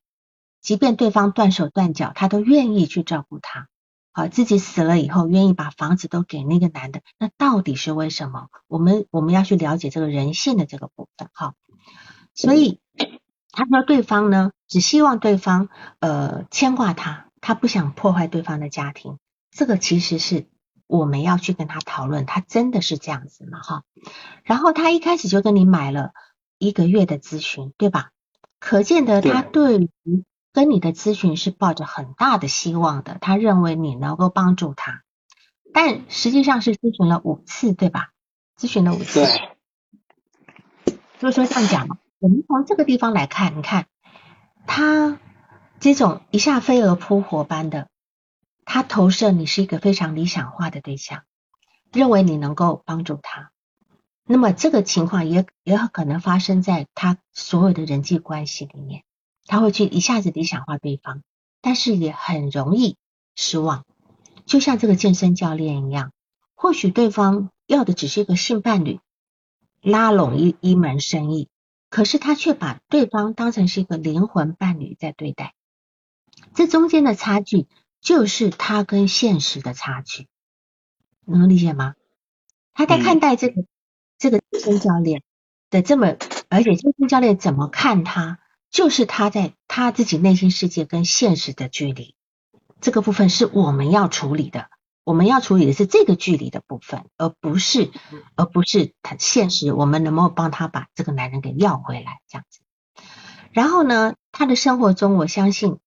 [0.61, 3.67] 即便对方断手断脚，他都愿意去照顾他。
[4.11, 8.47] 好，自己死了以后，愿意把房子都给那个男的，那到底是为什么？
[8.67, 11.29] 我们我们要去了解这个人性的这个部分。
[11.33, 11.53] 好，
[12.33, 12.79] 所以
[13.51, 15.69] 他说对方呢，只希望对方
[15.99, 19.17] 呃牵挂他，他不想破坏对方的家庭。
[19.51, 20.47] 这个其实是
[20.87, 23.59] 我们要去跟他讨论，他真的是这样子吗？
[23.61, 23.83] 哈，
[24.43, 26.11] 然后他一开始就跟你买了
[26.57, 28.11] 一个月的咨询，对吧？
[28.59, 35.03] 可见得他对于跟你的咨询是抱着很大的希望的，他认为你能够帮助他，
[35.73, 38.09] 但实际上是咨询了五次，对吧？
[38.59, 39.25] 咨询了五次。
[41.19, 43.85] 所以说这样讲，我们从这个地方来看，你看
[44.67, 45.19] 他
[45.79, 47.87] 这种一下飞蛾扑火般的，
[48.65, 51.23] 他投射你是一个非常理想化的对象，
[51.91, 53.51] 认为你能够帮助他。
[54.25, 59.03] 那么这个情况也也很可能发生在他所有的人际关系里面。
[59.47, 61.23] 他会去一下子理想化对方，
[61.61, 62.97] 但是也很容易
[63.35, 63.83] 失望，
[64.45, 66.11] 就像这个健身教练一样，
[66.53, 68.99] 或许对方要的只是一个性伴侣，
[69.81, 71.49] 拉拢一一门生意，
[71.89, 75.55] 可是他却把对方当成是一个灵魂伴侣在对待，
[76.59, 77.67] 这中间的差距
[78.01, 80.27] 就是他跟现实的差距，
[81.25, 81.95] 能理解吗？
[82.73, 83.63] 他在看待这个
[84.17, 85.23] 这个健身教练
[85.69, 86.17] 的这么，
[86.49, 88.39] 而且健身教练怎么看他？
[88.69, 92.13] 就是他在他自己内心世界跟现实的距离，
[92.81, 94.69] 这个部分是我们要处理的。
[95.05, 97.89] 我们要处理的是这个距离的部分，而不是
[98.35, 99.71] 而不是他现实。
[99.71, 102.19] 我们能不能帮他把这个男人给要回来？
[102.27, 102.59] 这样子。
[103.53, 105.79] 然后呢，他的生活中，我相信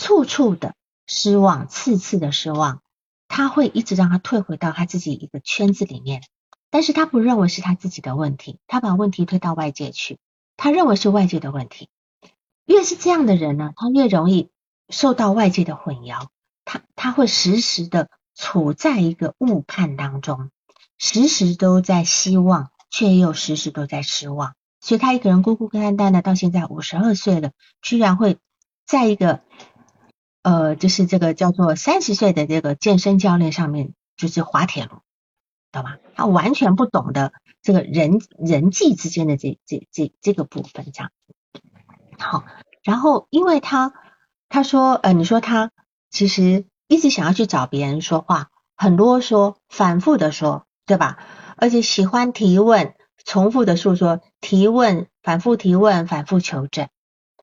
[0.00, 0.74] 处处的
[1.06, 2.80] 失望，次次的失望，
[3.28, 6.22] 他会一直让他退回到他自己一个圈子里面。
[6.70, 10.18] 但是他不认为是他自己的问题，他把问题推到外界去。
[10.56, 11.90] 他认为是外界的问题，
[12.64, 14.48] 越是这样的人呢，他越容易
[14.88, 16.28] 受到外界的混淆，
[16.64, 20.50] 他他会时时的处在一个误判当中，
[20.96, 24.54] 时时都在希望，却又时时都在失望。
[24.80, 27.50] 所以他一个人孤孤单单的到现在五十二岁了，
[27.82, 28.38] 居然会
[28.86, 29.42] 在一个
[30.42, 35.00] 呃，就是这个叫做三十岁的这个健身教练上面，就是滑铁卢，
[35.72, 35.96] 懂吗？
[36.14, 37.32] 他完全不懂得
[37.62, 41.10] 这个人人际之间的这这这这个部分，这样
[42.18, 42.44] 好。
[42.82, 43.92] 然后因为他
[44.48, 45.70] 他说呃，你说他
[46.10, 51.18] 其实一直想要去找别人说话，很啰嗦，反复的说，对吧？
[51.56, 52.94] 而且喜欢提问。
[53.22, 56.88] 重复的诉说、提问、反复提问、反复求证。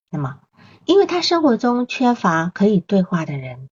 [0.09, 0.39] 那么，
[0.88, 3.67] 因为他生活中缺乏可以对话的人，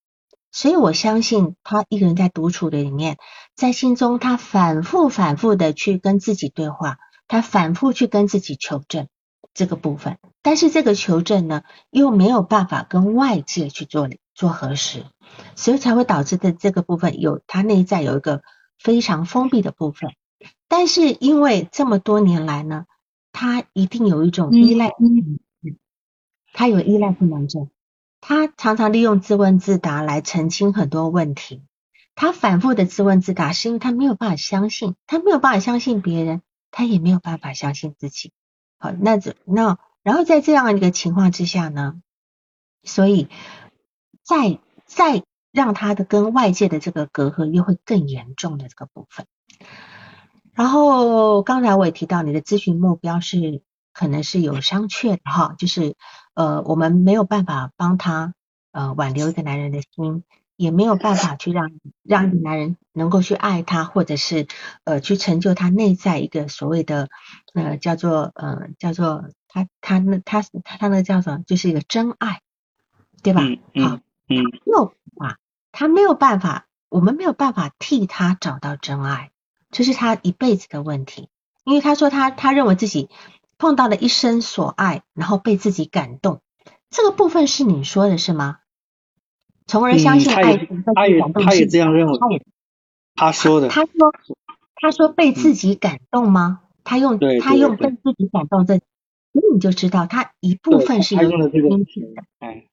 [0.52, 3.18] 所以我相信他一个人在独处的里面，
[3.56, 6.98] 在心中他反复、反复的去跟自己对话，
[7.30, 9.08] 他反复去跟自己求证
[9.54, 10.18] 这个部分。
[10.42, 15.06] 但是这个求证呢，又没有办法跟外界去做做核实，
[15.56, 18.44] 所以才会导致的这个部分有他内在有一个
[18.78, 20.12] 非常封闭的部分。
[20.68, 22.84] 但是因为这么多年来呢，
[23.32, 24.92] 他一定有一种依赖，
[26.56, 27.70] 他有依赖困难症，
[28.22, 31.62] 他常常利用自问自答来澄清很多问题。
[32.16, 36.42] 他反复的自问自答，是因为他没有办法相信，他没有办法相信别人，
[36.72, 38.32] 他也没有办法相信自己。
[38.78, 42.02] 好，那这那然后在这样一个情况之下呢，
[42.84, 43.28] 所以
[44.24, 49.26] 再再让他的跟外界的这个隔阂又会更严重的这个部分。
[50.54, 53.62] 然后刚才我也提到，你的咨询目标是
[53.96, 55.96] 可能是有商榷的哈，就是
[56.36, 58.34] 呃我们没有办法帮他
[58.72, 60.24] 呃挽留一个男人的心，
[60.58, 61.72] 也没有办法去让
[62.04, 64.48] 让一个男人能够去爱他，或者是
[64.84, 67.08] 呃去成就他内在一个所谓的
[67.54, 72.42] 呃叫做呃叫做他他那他他他那叫什么，就是一个真爱，
[73.24, 73.42] 对吧？
[73.42, 75.38] 好，嗯，没有啊，
[75.72, 79.32] 他没有办法，我们没有办法替他找到真爱。
[79.72, 81.28] 这是他一辈子的问题，
[81.66, 83.10] 因为他说他他认为自己
[83.58, 86.42] 碰到了一生所爱，然后被自己感动，
[86.90, 88.60] 这个部分是你说的是吗？
[89.68, 92.46] 从而相信爱情他也他也这样认为，
[93.16, 93.70] 他说的。
[93.70, 94.14] 他说
[94.76, 96.62] 他说被自己感动吗？
[96.84, 102.24] 他用他用被自己感动这，所以你就知道他一部分是有偏见的。
[102.40, 102.68] 哎，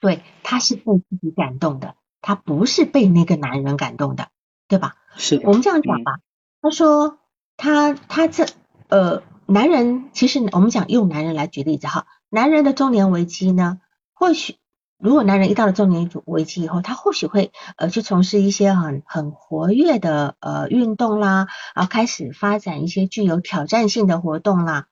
[0.00, 4.28] 对，他是被自己感动的，他不是被那个男人感动的，
[4.66, 4.96] 对吧？
[5.16, 6.18] 是我们这样讲吧。
[6.60, 7.18] 他说，
[7.56, 8.46] 他他这
[8.88, 13.80] 呃，男人其实我们讲用男人来举例子哈，男人的中年危机呢，
[14.12, 14.56] 或许
[14.98, 24.86] 如果男人一到了中年危机以后，他或许会呃去从事一些很很活跃的呃运动啦，然后开始发展一些具有挑战性的活动啦。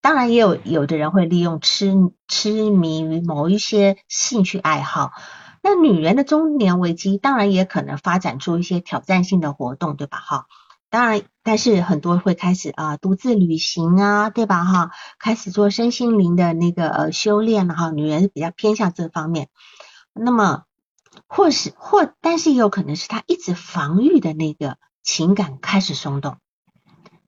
[0.00, 1.92] 当然也有有的人会利用痴
[2.28, 5.10] 痴迷于某一些兴趣爱好。
[5.60, 10.18] 那女人的中年危机当然也可能发展出一些挑战性的活动，对吧？
[10.18, 10.46] 哈。
[10.90, 14.64] 当然，但是很多会开始啊，独自旅行啊，对吧？
[14.64, 17.90] 哈，开始做身心灵的那个呃修炼了哈。
[17.90, 19.48] 女人比较偏向这方面，
[20.14, 20.64] 那么
[21.26, 26.38] 或是或，但是也有可能是她一直防御的那个情感开始松动。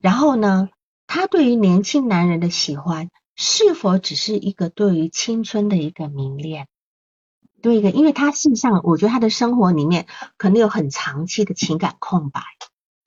[0.00, 0.70] 然后呢，
[1.06, 6.66] 她对于年轻男人的喜欢，是否只是一个对于青春的一个迷恋？
[7.60, 10.06] 对一个，因为她事实上，我觉得她的生活里面
[10.38, 12.40] 可能有很长期的情感空白。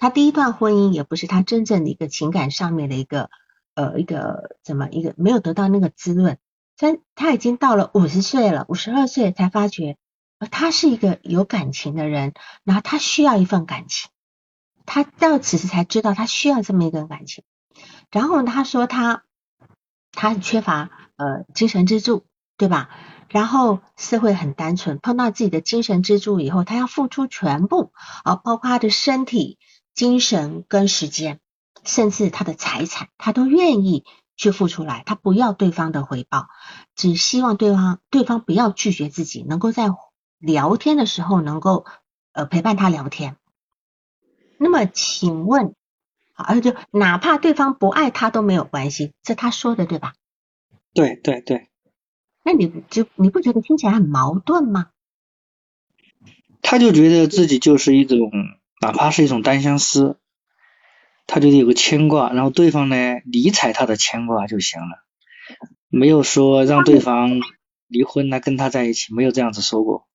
[0.04, 3.30] 他第一段婚姻也不是他真正的一个情感上面的一个
[3.74, 6.39] 呃一个怎么一个没有得到那个滋润，
[6.76, 9.95] 他他已经到了五十岁了，五十二岁才发觉，
[10.51, 12.34] 他是一个有感情的人，
[12.66, 14.10] 然后他需要一份感情，
[14.86, 17.45] 他到此时才知道他需要这么一个感情，
[18.12, 19.24] 然后他说他
[20.12, 22.26] 他缺乏呃精神支柱，
[22.58, 22.89] 对吧？
[23.30, 27.93] 然后社会很单纯，碰到自己的精神支柱以后，他要付出全部
[28.26, 29.60] 啊，包括他的身体。
[29.94, 31.39] 精神跟时间，
[31.84, 35.04] 甚至他的财产，他都愿意去付出来。
[35.06, 36.48] 他不要对方的回报，
[36.96, 39.89] 只希望对方对方不要拒绝自己，能够在
[40.39, 41.86] 聊天的时候能够
[42.32, 43.38] 呃陪伴他聊天。
[44.58, 45.76] 那么请问，
[46.34, 50.16] 啊就哪怕对方不爱他都没有关系，这他说的对吧？
[50.94, 51.70] 对对对。
[52.44, 54.89] 那你就你不觉得听起来很矛盾吗？
[56.62, 58.32] 他就觉得自己就是一种。
[58.84, 60.18] 哪怕是一种单相思，
[61.26, 65.06] 他就得有个牵挂，然后对方呢理睬他的牵挂就行了，
[65.88, 67.40] 没有说让对方
[67.88, 70.08] 离婚来跟他在一起，没有这样子说过。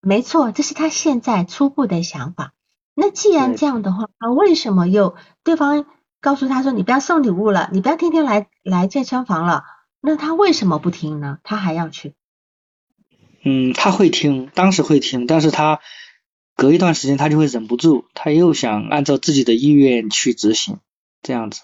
[0.00, 2.52] 没错，这是他现在初步的想法。
[2.94, 5.84] 那既然这样的话，他为什么又对方
[6.20, 9.64] 告诉他说你不要送礼物了，你不要天天来来健身房了？
[10.00, 11.38] 那他为什么不听呢？
[11.42, 12.14] 他还要去？
[13.44, 15.80] 嗯，他会听，当时会听，但是他
[16.56, 20.78] 隔一段时间他就会忍不住，他又想按照自己的意愿去执行，
[21.22, 21.60] 这样子。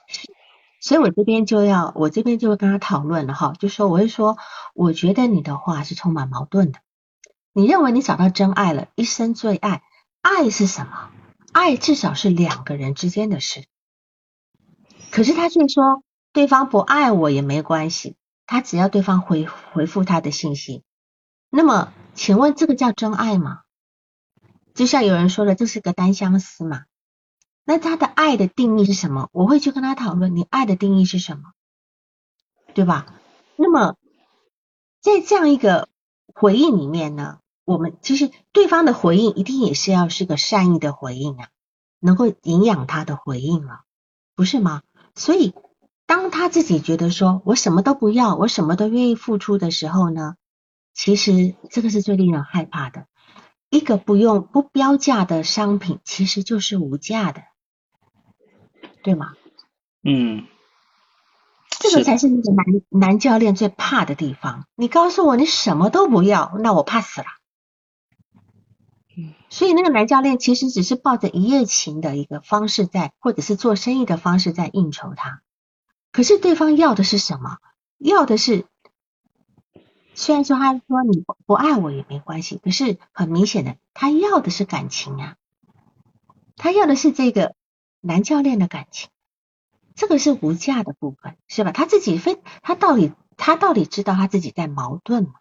[0.80, 4.36] 所以我这边就要，我这边就会跟他讨论了哈，就说我会说，
[4.74, 6.80] 我觉得你的话是充满矛盾的。
[7.55, 9.82] 你认为你找到真爱了，一生最爱，
[10.20, 11.11] 爱是什么？
[11.53, 13.64] 爱至少是两个人之间的事。
[15.11, 18.16] 可是他却说，对方不爱我也没关系，
[18.47, 20.82] 他只要对方回回复他的信息。
[21.49, 23.61] 那么，请问这个叫真爱吗？
[24.74, 26.84] 就像有人说的，这是个单相思嘛。
[27.64, 29.28] 那他的爱的定义是什么？
[29.32, 31.52] 我会去跟他讨论，你爱的定义是什么，
[32.74, 33.14] 对吧？
[33.56, 33.96] 那么
[35.00, 35.88] 在这样一个
[36.34, 41.48] 回应里面呢，我们其实对方的回应一定也是要是个善意的回应啊，
[42.00, 43.82] 能够营养他的回应了，
[44.34, 44.82] 不是吗？
[45.14, 45.54] 所以
[46.06, 50.34] 当他自己觉得说我什么都不要，我什么都愿意付出的时候呢，
[50.92, 53.06] 其实这个是最令人害怕的。
[53.72, 57.42] 一个不用不标价的商品，其实就是无价的。
[59.02, 59.32] 对吗？
[60.04, 60.46] 嗯，
[61.80, 64.66] 这个才是那个男男教练最怕的地方。
[64.76, 67.26] 你告诉我你什么都不要，那我怕死了。
[69.16, 75.40] 嗯所以那个男教练其实只是抱着一夜情的一个方式在，或者是做生意的方式在应酬他。
[76.12, 77.56] 可是对方要的是什么？
[77.98, 78.66] 要的是，
[80.14, 85.36] 虽然说他说你不不爱我也没关系，可是很明显的，他要的是感情啊，
[86.56, 87.54] 他要的是这个。
[88.04, 89.10] 男教练的感情，
[89.94, 91.70] 这个是无价的部分，是吧？
[91.70, 95.34] 他自己非他到底他到底知道他自己在矛盾吗？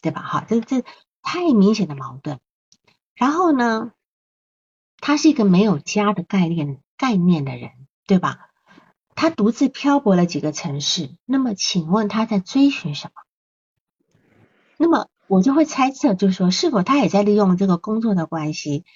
[0.00, 0.22] 对吧？
[0.22, 0.82] 哈，这这
[1.20, 2.40] 太明显的矛盾。
[3.14, 3.92] 然后呢，
[4.96, 7.72] 他是一个没有家的概念概念的人，
[8.06, 8.48] 对吧？
[9.14, 13.20] 他独自漂泊了几个城市，那么请问他在追寻什么？
[14.82, 18.86] 那么我就会猜测，就是说，是否他也在利用这个工作的关系，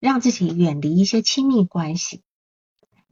[0.00, 2.22] 让自己远离一些亲密关系？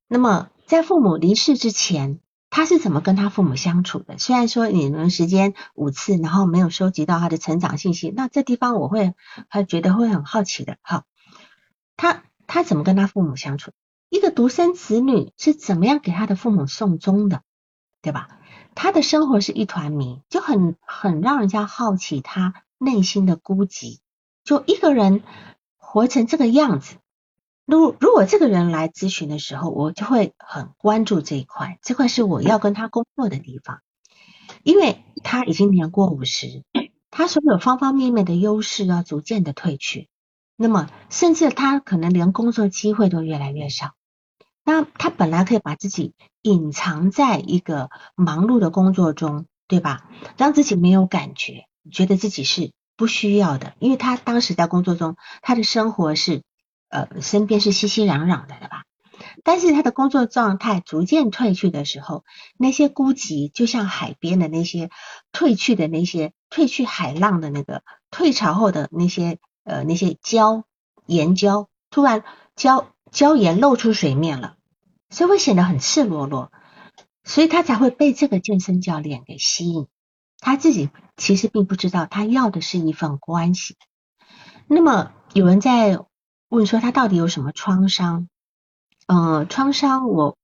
[0.08, 2.18] 那么，在父母离世之前，
[2.50, 4.18] 他是怎么跟他父母相处的？
[4.18, 9.14] 虽然说你们时间五次，然后没有收集到他的成长信息，那这地方我会
[9.48, 10.78] 还觉得会很好奇的。
[10.82, 11.04] 好，
[11.96, 13.70] 他他怎么跟他父母相处？
[14.10, 17.42] 一个独生子女是怎么样给他的父母送终的？
[18.02, 18.40] 对吧？
[18.76, 24.00] 他的生活是一团迷，就很很让人家好奇他内心的孤寂，
[24.44, 25.22] 就一个人
[25.78, 26.96] 活成这个样子。
[27.64, 33.80] 如如果这个人来咨询的时候，我就会很关注这一块，这块是我要跟他工作的地方，
[34.62, 36.62] 因为他已经年过五十，
[37.10, 40.10] 他所有方方面面的优势要逐渐的褪去，
[40.54, 43.94] 那么甚至他可能连工作机会都越来越少。
[44.66, 46.12] 那他本来可以把自己
[46.42, 50.10] 隐藏在一个忙碌的工作中，对吧？
[50.36, 56.42] 让自己没有感觉，觉得自己是不需要的，因为他当时在工作中，他的生活是。
[56.88, 58.84] 呃，身边是熙熙攘攘的，对吧？
[59.42, 62.24] 但是他的工作状态逐渐褪去的时候，
[62.56, 64.88] 那些孤寂就像海边的那些
[65.32, 70.62] 褪去的那些褪去海浪的那个退潮后的那些呃那些礁
[71.06, 72.22] 岩礁，突然
[72.56, 72.86] 礁
[73.16, 74.56] 礁岩露出水面了，
[75.08, 76.52] 所以会显得很赤裸裸，
[77.24, 79.86] 所以他才会被这个健身教练给吸引。
[80.38, 83.76] 他自己其实并不知道，他要的是一份关系。
[84.68, 86.04] 那么有人在。
[86.48, 88.28] 问说他到底有什么创伤？
[89.08, 90.38] 嗯，创伤我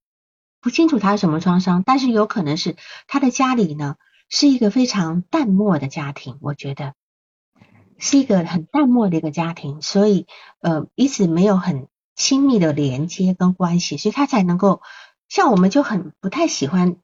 [0.59, 2.75] 不清楚他有什么创伤，但是有可能是
[3.07, 3.95] 他的家里呢
[4.27, 6.93] 是一个非常淡漠的家庭，我觉得
[7.97, 10.27] 是一个很淡漠的一个家庭，所以
[10.59, 14.81] 呃一直没有很亲密的连接跟关系，所以他才能够
[15.29, 16.97] 像我们就很不太喜欢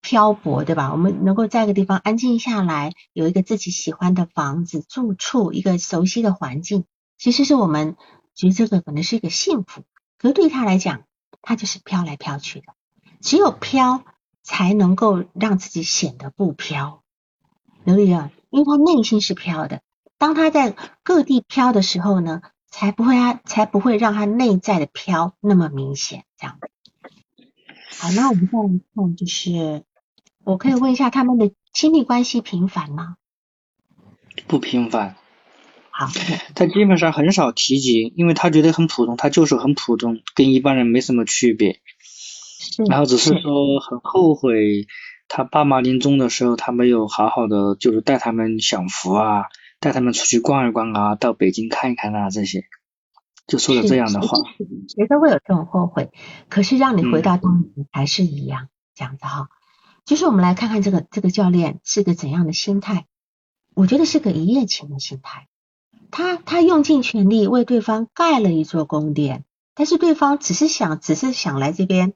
[0.00, 0.92] 漂泊，对吧？
[0.92, 6.84] 我们能够在一个地方安静下来，有一个自己喜欢的房子住处，一个熟悉的环境，
[7.18, 7.96] 其实是我们。
[8.36, 9.84] 觉得这个可能是一个幸福，
[10.18, 11.04] 可是对他来讲，
[11.40, 12.66] 他就是飘来飘去的。
[13.20, 14.02] 只有飘，
[14.42, 17.04] 才能够让自己显得不飘。
[17.84, 19.82] 刘丽啊，因为他内心是飘的。
[20.18, 22.42] 当他在各地飘的时候呢，
[22.76, 26.24] 才不会啊才不会让他内在的飘那么明显。
[26.36, 26.58] 这样。
[27.96, 29.84] 好，那我们再来看，就是
[30.42, 33.14] 我可以问一下，他们的亲密关系频繁吗？
[34.48, 35.14] 不频繁。
[35.90, 36.08] 好，
[36.56, 41.80] 他基本上很少提及，因为他觉得很普通，他就是很普通，跟一般人没什么区别。
[42.88, 44.88] 然后只是说很后悔，
[45.28, 49.44] 他爸妈临终的时候，他没有好好的就是带他们享福啊，
[49.84, 52.64] 带他们出去逛一逛啊，到北京看一看啊这些，
[53.46, 54.38] 就说了这样的话。
[54.88, 56.10] 谁都会有这种后悔，
[56.48, 59.48] 可是让你回到当年还是一样这样子哈。
[60.06, 63.04] 就是我们来看看这个这个教练是个怎样的心态。
[63.74, 65.48] 我觉得是个一夜情的心态。
[66.10, 72.14] 他他用尽全力为对方盖了一座宫殿，但是对方只是想只是想来这边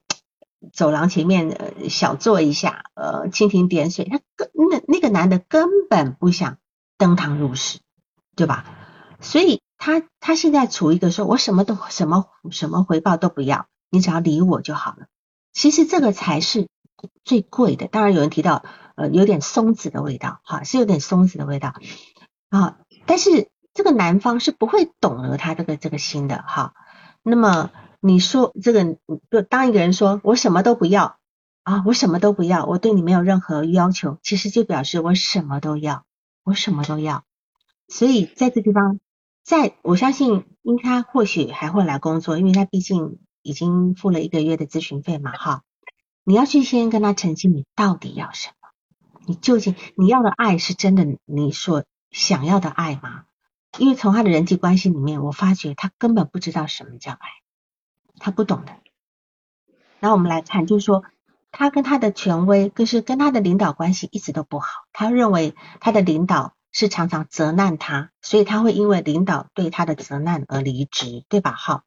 [0.73, 6.57] 走廊前面呃小坐一下，呃蜻蜓点水，他根那那个男的根本不想
[6.99, 7.79] 登堂入室，
[8.35, 8.65] 对吧？
[9.19, 15.07] 所以他他现在处于一个说我什么都什么什么回报都不要，你只要理我就好了。
[15.51, 16.67] 其实这个才是
[17.25, 17.87] 最贵的。
[17.87, 18.63] 当然有人提到
[18.95, 21.73] 呃有点松子的味道，哈是有点松子的味道
[22.49, 22.77] 啊，
[23.07, 23.49] 但是。
[23.71, 26.73] 这个男方是不会懂得他这个这个心的哈。
[27.23, 27.71] 那么
[28.01, 28.97] 你说这个，
[29.31, 31.17] 就当一个人说我什么都不要
[31.63, 36.03] 啊，我什么都不要，我对你没有任何要求，其实就表示我什么都要，
[36.43, 37.23] 我什么都要。
[37.87, 38.99] 所以在这地方，
[39.43, 45.63] 在我相信，因他或许还会来工作，因为他毕竟已经付了一个月的咨询费嘛哈。
[46.23, 48.69] 你要去先跟他澄清，你到底要什么？
[49.25, 53.25] 你究竟你要的爱是真的你所想要的爱吗？
[53.77, 57.27] 因为从他的人际关系里面，我发觉他根本不知道什么叫爱，
[58.17, 58.75] 他不懂的。
[59.99, 61.03] 然后我们来看，就是说
[61.51, 64.67] 他跟他的权威，更是跟他的领导关系一直都不好。
[64.93, 71.53] 他认为他的领导是常常责难他，所以他会因为领导对他的责难而离职，对吧？
[71.57, 71.83] 好，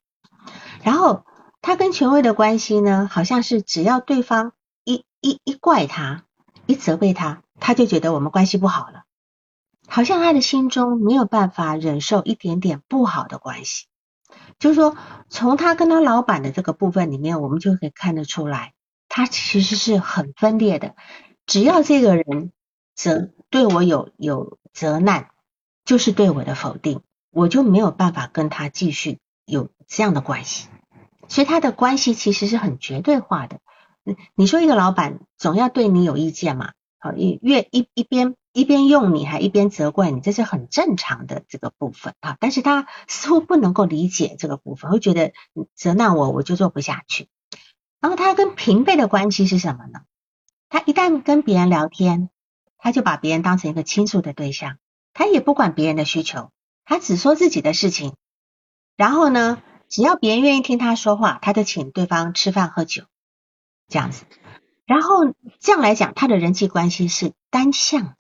[0.83, 1.25] 然后
[1.61, 4.53] 他跟权威的关系呢，好像是只要对方
[4.85, 6.25] 一一一怪他，
[6.67, 9.05] 一责备他，他就觉得我们关系不好了。
[9.89, 13.87] 好像他的心中没有办法忍受一点点不好的关系，
[14.59, 14.97] 就是说，
[15.29, 18.73] 从他跟他老板的这个部分里面，我们就可以看得出来，
[19.15, 20.97] 他其实是很分裂的。
[21.45, 22.51] 只要这个人
[22.95, 25.29] 责对我有有责难，
[25.85, 30.69] 就是对我的否定，我就没有办法跟他继续有这样的关系。
[31.29, 33.61] 所以他的关系其实是很绝对化的。
[34.35, 36.73] 你说一个老板总要对你有意见嘛？
[36.99, 38.35] 好，越一一边。
[38.55, 42.37] 一边用你还一边责怪你，这是很正常的这个部分啊。
[42.39, 45.33] 但是他似乎不能够理解这个部分，会觉得
[45.75, 47.29] 责难我我就做不下去。
[48.03, 50.01] 然后他跟平辈的关系是什么呢？
[50.69, 52.31] 他一旦跟别人聊天，
[52.77, 54.79] 他就把别人当成一个倾诉的对象，
[55.15, 56.51] 他也不管别人的需求，
[56.85, 58.15] 他只说自己的事情。
[58.97, 63.05] 然后呢，只要别人愿意听他说话，他就请对方吃饭喝酒，
[63.87, 64.25] 这样子。
[64.85, 68.17] 然后这样来讲，他的人际关系是单向的。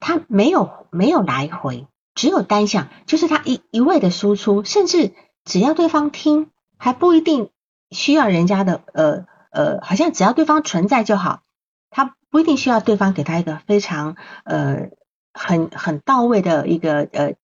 [0.00, 7.50] 他没有没有来回，只有单向，就是他一一味的输出，甚至只要对方听，还不一定
[7.90, 11.42] 需要人家的呃呃，好像只要对方存在就好，
[11.90, 14.90] 他不一定需要对方给他一个非常呃
[15.32, 17.34] 很很到位的一个呃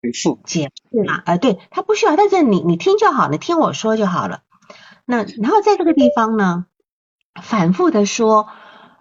[0.00, 4.40] 回复解释嘛，呃对他不需要，但是你你听就好，你听我说就好了。
[5.04, 6.66] 那然后在这个地方呢，
[7.42, 8.48] 反复的说。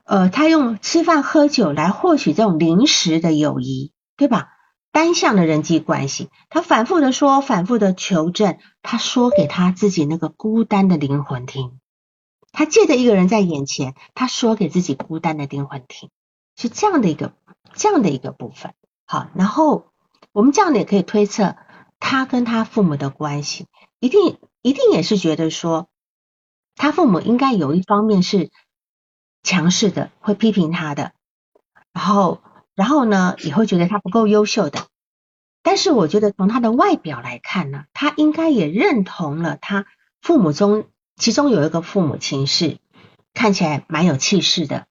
[0.03, 4.49] 呃，他用吃饭喝酒来获取这种临时的友谊，对吧？
[4.91, 11.79] 单向的人际关系，他反复的说，反复的求证，他说给他自己那个孤单的灵魂听。
[12.51, 16.09] 他借着一个人在眼前，他说给自己孤单的灵魂听，
[16.55, 17.33] 是这样的一个
[17.73, 18.73] 这样的一个部分。
[19.05, 19.85] 好，然后
[20.31, 21.55] 我们这样也可以推测，
[21.99, 23.67] 他跟他父母的关系，
[23.99, 25.87] 一定一定也是觉得说，
[26.75, 28.51] 他父母应该有一方面是。
[29.43, 31.13] 强势的会批评他的，
[31.93, 32.43] 然后，
[32.75, 34.87] 然后呢，也会觉得他不够优秀的。
[35.63, 39.85] 但是，我觉得从他的外表来看呢，他应该也认同了他
[40.21, 40.85] 父母中
[41.17, 42.77] 其中有一个父母亲是
[43.33, 44.85] 看起来蛮有气势的，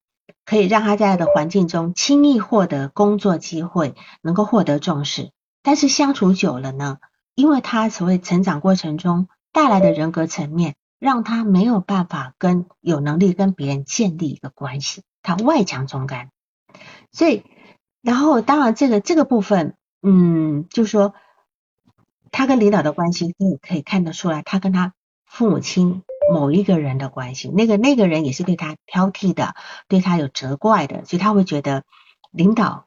[0.45, 5.31] 可以让他在的环境中轻易获得工作机会，能够获得重视。
[5.63, 6.99] 但是相处久了呢，
[7.35, 10.75] 因为他所谓成长过程中带来的人格层面。
[11.01, 16.29] 让他没有办法跟有能力跟别人建立一个关系，他外强中干，
[17.11, 17.43] 所以，
[18.03, 21.15] 然后当然这个这个部分，嗯，就说
[22.31, 24.95] 他跟领导的关系，你可以看得出来，他跟他
[25.27, 29.55] 父母亲某一个人的关系，那个那个人也是对他挑剔的，
[29.89, 31.85] 对他有责怪的，所以他会觉得
[32.31, 32.87] 领导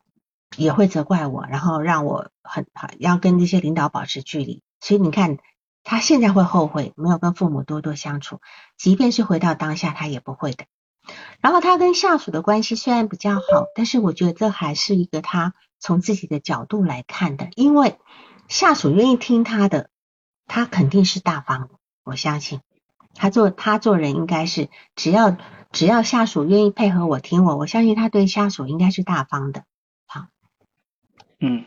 [0.57, 2.65] 也会责怪我，然后让我很
[2.99, 5.37] 要跟这些领导保持距离，所以你看。
[5.85, 8.39] 他现在会后悔没有跟父母多多相处，
[8.77, 10.63] 即便是回到当下，他也不会的。
[11.41, 13.41] 然后他跟下属的关系虽然比较好，
[13.75, 17.97] 但是我觉得这还是一个他从自己的角度来看的，因为
[18.47, 19.89] 下属愿意听他的，
[20.45, 21.69] 他肯定是大方的。
[22.03, 22.61] 我相信
[23.13, 25.37] 他做他做人应该是只要
[25.71, 29.63] 只要下属愿意配合我听我，我相信他对下属应该是大方的。
[30.05, 30.27] 好，
[31.39, 31.65] 嗯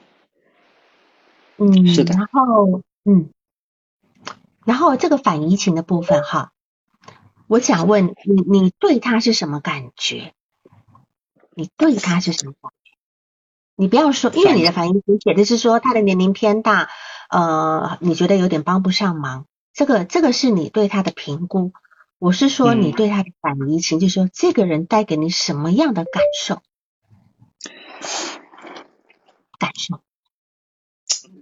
[1.58, 3.30] 嗯，是的，然后嗯。
[4.64, 6.50] 然后这个反移情的部分哈，
[7.48, 10.34] 我想问你，你对他是什么感觉？
[11.54, 12.92] 你对他是什么感觉？
[13.76, 16.88] 你不要说，因为你的反应写的是说他的年龄偏大，
[17.30, 21.72] 呃，你觉得有点帮不上忙，这个这个是你对他的评估。
[22.18, 26.62] 我是说你对他的反移情，就是说这个人带给你什么样的感受？
[29.58, 30.00] 感受？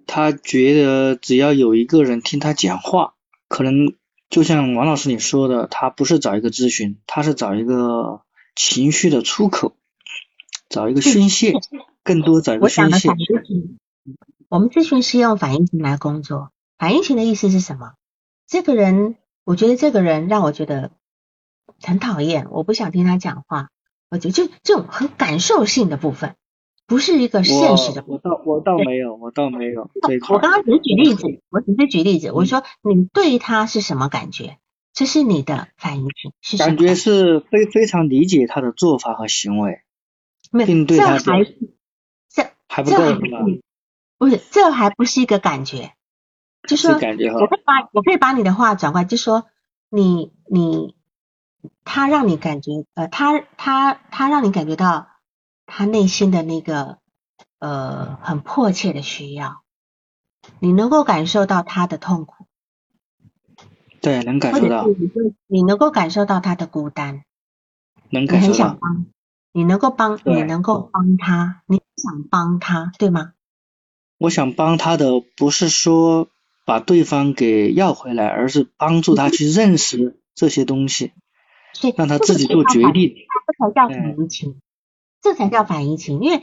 [0.06, 3.14] 他觉得只要有一个人听他讲话，
[3.48, 3.94] 可能
[4.34, 8.22] 就像王老师你说的，他不是找一个咨询，他是找一个
[8.56, 9.76] 情绪的出口，
[10.68, 11.52] 找一个宣泄，
[12.02, 13.10] 更多找一个宣泄。
[14.48, 17.92] 我们咨询师用反应型来工作，反应型的意思是什么？
[18.48, 19.14] 这个人。
[19.44, 20.90] 我觉得这个人让我觉得
[21.80, 23.68] 很讨厌，我不想听他讲话。
[24.08, 26.34] 我觉得就这种很感受性的部分，
[26.86, 28.04] 不是一个现实的。
[28.06, 29.90] 我倒我倒没有，我倒没有。
[30.28, 32.32] 我刚刚只是举例子，我只是举例子。
[32.32, 34.58] 我说你对他是什么感觉？
[34.92, 36.08] 这是你的反应
[36.40, 39.80] 是感觉是非非常理解他的做法和行为，
[40.52, 41.44] 并对他还
[42.28, 43.38] 这还不够是吗？
[44.18, 45.94] 不是，这还不是一个感觉。
[46.68, 49.46] 就说，我可以把我可以把你的话转过来，就说
[49.90, 50.94] 你你
[51.84, 55.08] 他让你感觉呃他他他让你感觉到
[55.66, 56.98] 他内心的那个
[57.58, 59.62] 呃很迫切的需要，
[60.58, 62.46] 你能够感受到他的痛苦，
[64.00, 64.86] 对，能感受到，
[65.46, 67.24] 你能够感受到他的孤单，
[68.10, 69.06] 能感受到，你很想帮，
[69.52, 73.32] 你能够帮，你能够帮他，你想帮他，对吗？
[74.18, 76.28] 我想帮他的不是说。
[76.66, 81.12] 把对方给要回来，而是帮助他去认识这些东西，
[81.94, 83.16] 让他自己做决定。
[83.46, 84.62] 这才叫反移情，
[85.24, 86.20] 这才叫反应情。
[86.20, 86.42] 因为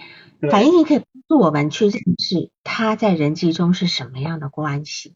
[0.49, 5.15] 反应情可以帮助我们去认识他在人际中是什么样的关系，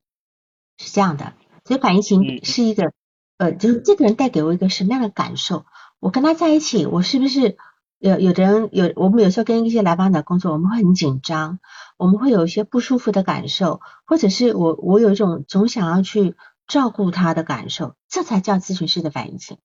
[0.77, 1.33] 是这样的。
[1.65, 2.93] 所以反应情是一个，
[3.37, 5.65] 呃，就是这个人带给我一个什么样的感受？
[5.99, 7.57] 我跟他在一起，我是不是？
[7.97, 11.59] 有有的人有，我们有时候跟一些来访者工作，我们会很紧张，
[11.97, 16.35] 我们会有一些不舒服的感受，或者是我我有一种总想要去
[16.67, 19.57] 照顾他的感受，这才叫咨询师的反应情。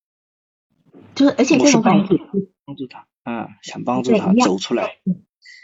[1.17, 2.07] 就是而且这种反应
[2.65, 4.99] 帮助他，嗯，想帮助他走出来。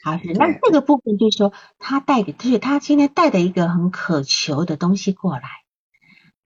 [0.05, 5.43] 好，是那这个部分就是说，他带给，就是他今天带的一个很渴求的东西过来，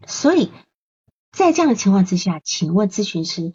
[0.07, 0.51] 所以
[1.31, 3.53] 在这样的情况之下，请问咨询师。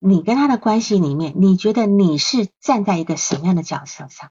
[0.00, 4.30] 你跟他的关系里面，你觉得你是站在一个什么样的角色上？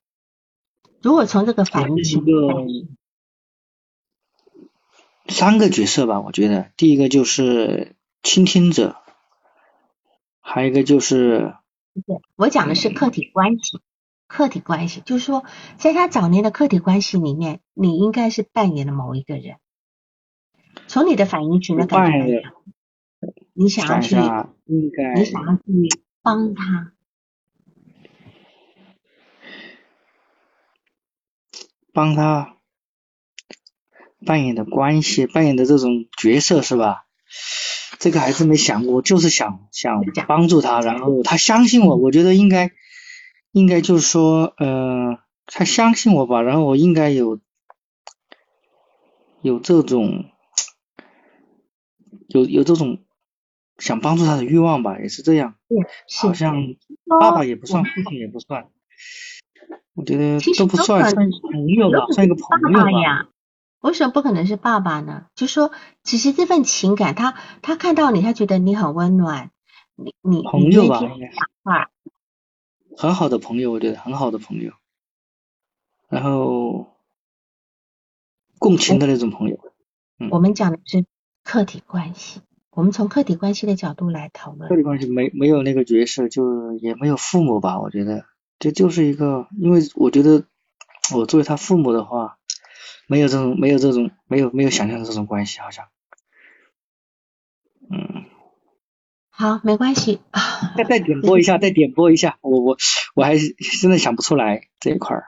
[1.02, 2.24] 如果从这个反应情，
[5.28, 8.96] 三个角色吧，我觉得第一个就是倾听者，
[10.40, 11.56] 还有一个就是，
[12.36, 13.80] 我讲的是客体关系，
[14.28, 15.44] 客体关系就是说，
[15.78, 19.58] 在他早年的客体关系里面，你应该是扮演了某一个人。
[20.88, 22.44] 从你的反应群的感觉。
[23.60, 24.16] 你想要去，
[24.66, 25.64] 你想要去
[26.22, 26.94] 帮他，
[31.92, 32.58] 帮他
[34.24, 37.07] 扮演的关系，扮演的这种角色是吧？
[38.00, 42.72] 这个还是没想过，就是想想帮助他，然后他相信我，我觉得应该
[43.52, 47.40] 应该就是说，呃，他相信我吧，然后我应该有
[49.42, 50.26] 有这种
[52.28, 53.00] 有有这种。
[53.80, 55.54] 想帮助他的欲望吧，也是这样。
[56.20, 56.56] 好像
[57.22, 58.70] 爸爸也不算，父亲也不算，
[59.94, 63.30] 我觉得都不算，算朋友吧，算一个朋友吧。
[63.82, 65.28] 为什么不可能是爸爸呢？
[65.36, 65.72] 就说，
[66.04, 69.52] 其实这份情感，他他看到你，他觉得你很温暖，
[69.96, 71.00] 你你朋友吧，
[72.98, 74.74] 很好的朋友，我觉得很好的朋友，
[76.10, 76.88] 然后
[78.58, 79.60] 共情的那种朋友。
[80.32, 81.06] 我们讲的是
[81.44, 82.42] 客体关系。
[82.72, 84.70] 我们从客体关系的角度来讨论。
[84.70, 87.80] 客体关系没没有那个角色，就也没有父母吧？
[87.80, 88.26] 我觉得
[88.60, 90.46] 这就是一个，因为我觉得
[91.16, 92.38] 我作为他父母的话，
[93.08, 95.86] 没有这种没有这种没有没有想象的这种关系，好像。
[97.90, 98.26] 嗯。
[99.30, 100.42] 好，没关系啊。
[100.78, 102.78] 再再点播一下，再点播一下，我我
[103.16, 105.26] 我还是真的想不出来这一块儿。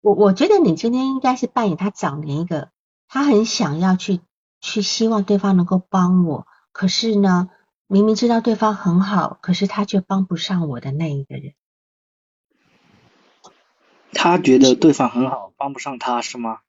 [0.00, 2.70] 我我觉得你今天应该是扮演他早年一个，
[3.08, 4.20] 他很想要去。
[4.66, 7.50] 去希望对方能够帮我，可是呢，
[7.86, 11.52] 明明知道对方很好，可是他却帮不上我的那一个人。
[14.14, 16.60] 他觉得对方很好，帮不上他是吗？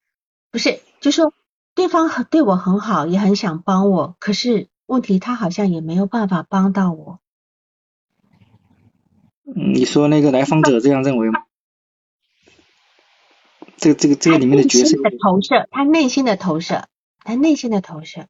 [0.52, 1.34] 不是，就说
[1.74, 7.20] 对方很对我很好，也很想帮我，可是问题他好像也没有办法帮到我。
[9.46, 11.44] 嗯，你说那个来访者这样认为吗？
[13.78, 16.88] 这个这个这个里面的角色的投射，他内心的投射。
[17.28, 18.28] 他内心的投射，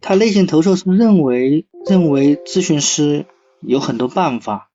[0.00, 3.26] 他内心投射是认为认为咨询师
[3.60, 4.70] 有很多办法，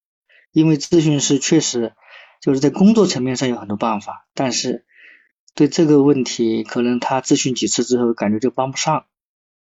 [0.51, 1.93] 因为咨询师确实
[2.39, 4.85] 就是在工作层面上有很多办法，但是
[5.55, 9.05] 对这个问题，可能他咨询几次之后，感觉就帮不上，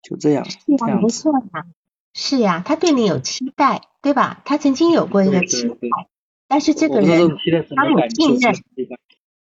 [0.02, 0.44] 就这样。
[0.48, 1.66] 是呀，没错呀，
[2.12, 4.42] 是呀，他对你有期待，对吧？
[4.44, 5.78] 他曾经有过一个期待，
[6.46, 7.30] 但是这个人
[7.74, 8.54] 他很信任，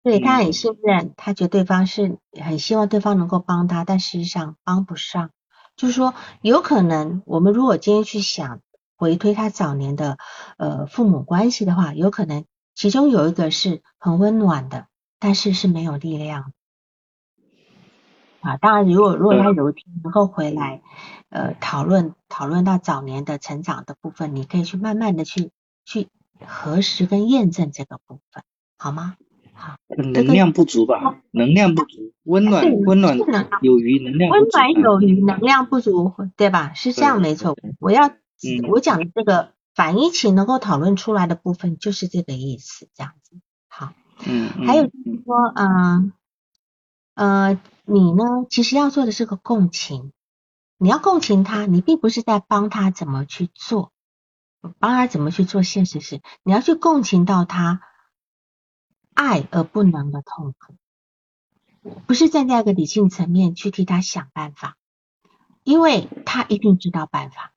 [0.03, 5.31] 对他很信任，他觉得对方是很希望对方能够帮他，但事实上帮不上。
[5.77, 8.61] 就是说，有可能我们如果今天去想
[8.97, 10.18] 回推他早年的
[10.57, 12.45] 呃父母关系的话，有可能
[12.75, 14.87] 其中有一个是很温暖的，
[15.18, 16.53] 但是是没有力量
[18.41, 18.57] 啊。
[18.57, 20.83] 当然，如果如果他有一天能够回来
[21.31, 25.51] 呃讨论讨论到早年的成长的部分，你可以去慢慢的去
[25.85, 26.09] 去
[26.45, 28.43] 核实跟验证这个部分，
[28.77, 29.16] 好吗？
[29.57, 31.20] 好，能量不足吧？
[31.31, 33.16] 能量不足，温暖温暖
[33.62, 36.72] 有余，能量温暖有余，能量不足，对吧？
[36.75, 37.57] 是这样，没错。
[37.79, 38.11] 我要
[38.68, 43.41] 我讲的这个反义情能够讨论出来的部分，就是这个意思，这样子。
[43.68, 43.93] 好，
[44.27, 46.12] 嗯，还有就是说，嗯
[47.14, 50.12] 呃，你呢，其实要做的是个共情，
[50.79, 53.93] 你要共情他，你并不是在帮他怎么去做，
[54.79, 57.81] 帮他怎么去做现实事，你要去共情到他。
[59.16, 60.75] 爱而不能的痛苦，
[62.05, 64.77] 不是站在一个理性层面去替他想办法，
[65.62, 67.54] 因为他一定知道办法，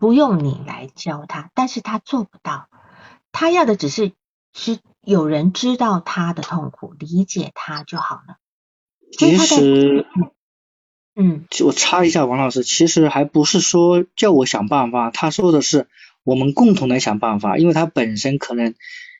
[0.00, 2.68] 不用你来教他，但是他做不到，
[3.30, 4.10] 他要的只是
[4.52, 8.38] 是有人知道他的痛苦，理解他就好了。
[9.16, 10.06] 其实，
[11.14, 15.86] 嗯，我插一下，王老师，其实还不是说叫我想办法，他说的是
[16.24, 18.74] 我们共同来想办法，因为他本身可能。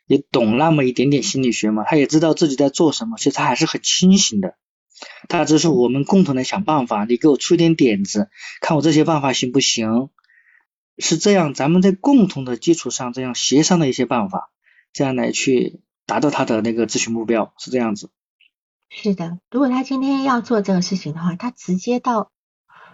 [0.07, 4.57] 也懂那么一点点心理学嘛，他也知道自己在做什么，其实他还是很清醒的。
[5.29, 8.29] 他只是我们共同的想办法，你给我出点点子，
[8.61, 10.11] 看我这些办法行不行？
[11.01, 14.51] 是这样，咱们在共同的基础上这样协商的一些办法，
[14.93, 18.11] 这样来去达到他的那个咨询目标，是这样子。
[18.89, 22.31] 是的，如果他今天要做这个事情的话，他直接到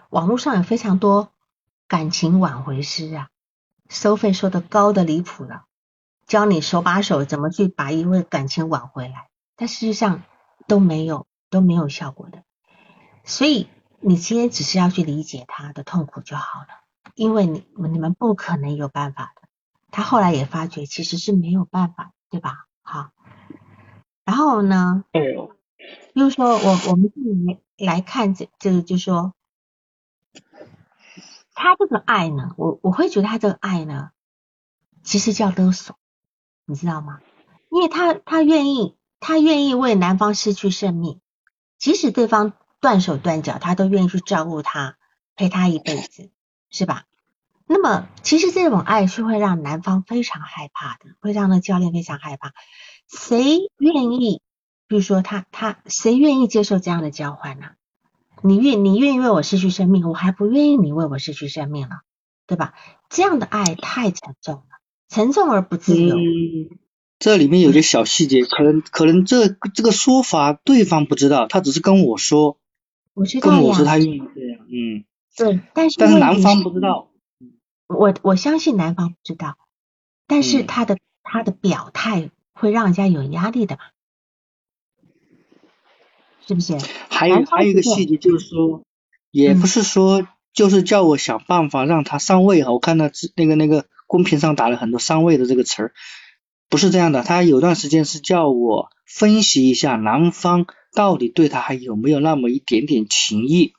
[0.09, 1.31] 网络上有非常多
[1.87, 3.29] 感情挽回师啊，
[3.89, 5.63] 收费收的高的离谱了。
[6.27, 10.23] 教你手把手怎么去把一位感情挽回来，但事实上
[10.67, 12.43] 都没有都没有效果的。
[13.23, 13.67] 所以
[13.99, 16.67] 你今天只是要去理解他的痛苦就好了，
[17.17, 19.41] 因为你你们不可能有办法的。
[19.91, 22.67] 他后来也发觉其实是没有办法，对吧？
[22.83, 23.09] 好，
[24.23, 25.03] 然后呢？
[26.15, 27.11] 就是说我我们
[27.77, 29.33] 来来看这这个，就是说
[31.53, 34.11] 他这个爱呢，我我会觉得他这个爱呢，
[35.03, 35.97] 其实叫勒索。
[36.65, 37.19] 你知道吗？
[37.71, 41.21] 因为他他愿意，他愿意为男方失去生命，
[41.77, 44.97] 即使对方断手断脚，他都愿意去照顾他，
[45.35, 46.29] 陪他一辈子，
[46.69, 47.05] 是吧？
[47.67, 52.53] 那么其实这种爱是会让男方非常害怕的，会让那教练非常害怕。
[53.07, 54.41] 谁愿意？
[54.87, 57.71] 比如说他他谁愿意接受这样的交换呢？
[58.41, 62.01] 你愿你愿意为我失去生命，我还不愿意你为我失去生命了，
[62.45, 62.73] 对吧？
[63.09, 64.63] 这样的爱太沉重了。
[65.09, 66.15] 沉重而不自由。
[66.15, 66.77] 嗯，
[67.19, 72.57] 这里面有些小细节，可能可能这这个说法对方不知道，他只是跟我说，
[73.13, 75.03] 我知道跟我说他愿意这样，嗯，
[75.37, 77.11] 对，但是但是男方不知道，
[77.87, 79.55] 我我相信男方不知道，
[80.27, 83.81] 但是他的他的表态会让人家有压力的嘛，
[86.45, 86.77] 是不是？
[87.09, 88.83] 还有还有一个细节就是说，
[89.31, 93.85] 也不是说就是叫我想办法让他上位哈，我看到那个那个。
[94.09, 95.93] 公屏上打了很多上位的这个词儿，
[96.69, 97.23] 不是这样的。
[97.23, 100.65] 他有段时间是叫我分析一下男方
[100.95, 103.73] 到底对他还有没有那么一点点情谊，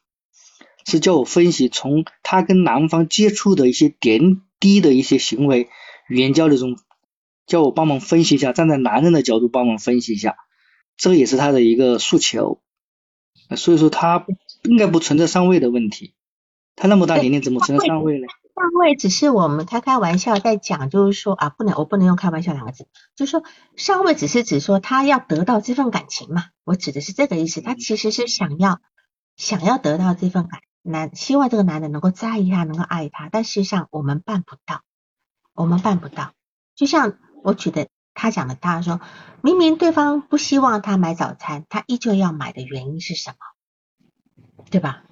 [0.89, 5.68] 是叫我分析从他跟男方接触的一些点滴的一些行为、
[6.09, 6.76] 语言交流中，
[7.47, 10.36] 叫我帮忙分析一下，站在男人的角度帮忙分析一下，
[10.97, 12.61] 这个也是他的一个诉求。
[13.57, 14.26] 所以说他
[14.64, 16.14] 应该不存在上位的问题，
[16.76, 18.26] 他那么大年龄怎么存在上位呢？
[18.55, 23.45] 上位只是我们开开玩笑在讲，就是说啊，不能我不能用开玩笑两个字，就是说
[23.76, 27.61] 上位只是指说他要得到这份感情嘛，我指的是这个意思。
[27.61, 28.80] 他其实是想要
[29.36, 34.83] 想要得到这份感男，希望这个男的能够在意他，能够爱他，但事实上我们办不到，
[35.55, 36.33] 我们办不到。
[36.74, 39.01] 就像我举的他讲的，他说
[39.43, 43.37] 明明对方不希望他买早餐，他依旧要买的原因是什么？
[44.70, 45.05] 对吧？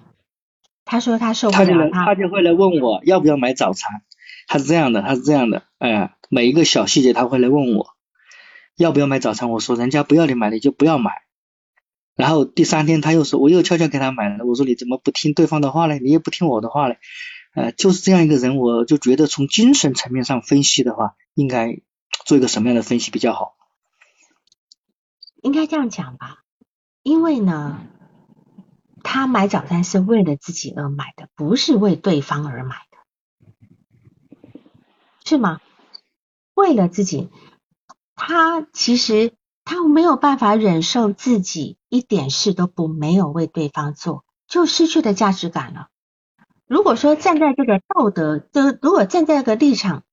[0.85, 4.03] 他说他受不了，他就会来问我要不要买早餐。
[4.47, 7.89] 他是这样的，他是这样的，哎，每一个小细节他会来问我
[8.77, 9.51] 要不要买早餐。
[9.51, 11.11] 我说人家不要你买，你就不要买。
[12.17, 14.43] 然后第三天他又说，我又悄悄给他买了。
[14.45, 15.99] 我说你怎么不听对方的话呢？
[15.99, 16.95] 你也不听我的话呢？
[17.53, 21.79] 呃，就是这样一个人，我就觉得从精神层面上分析的话，应该
[22.25, 23.55] 做一个什么样的分析比较好？
[25.41, 26.43] 应该这样讲吧，
[27.03, 27.79] 因为呢，
[29.03, 32.97] 他买早餐是为了自己而买的，不是为对方而买的，
[35.23, 35.61] 是吗？
[36.55, 37.29] 为了自己，
[38.15, 39.36] 他其实
[39.69, 45.89] 他没有办法忍受自己一点事都不没有为对方做，就失去了价值感了。
[46.67, 50.03] 如果说站在这个道德，就如果站在这个立场，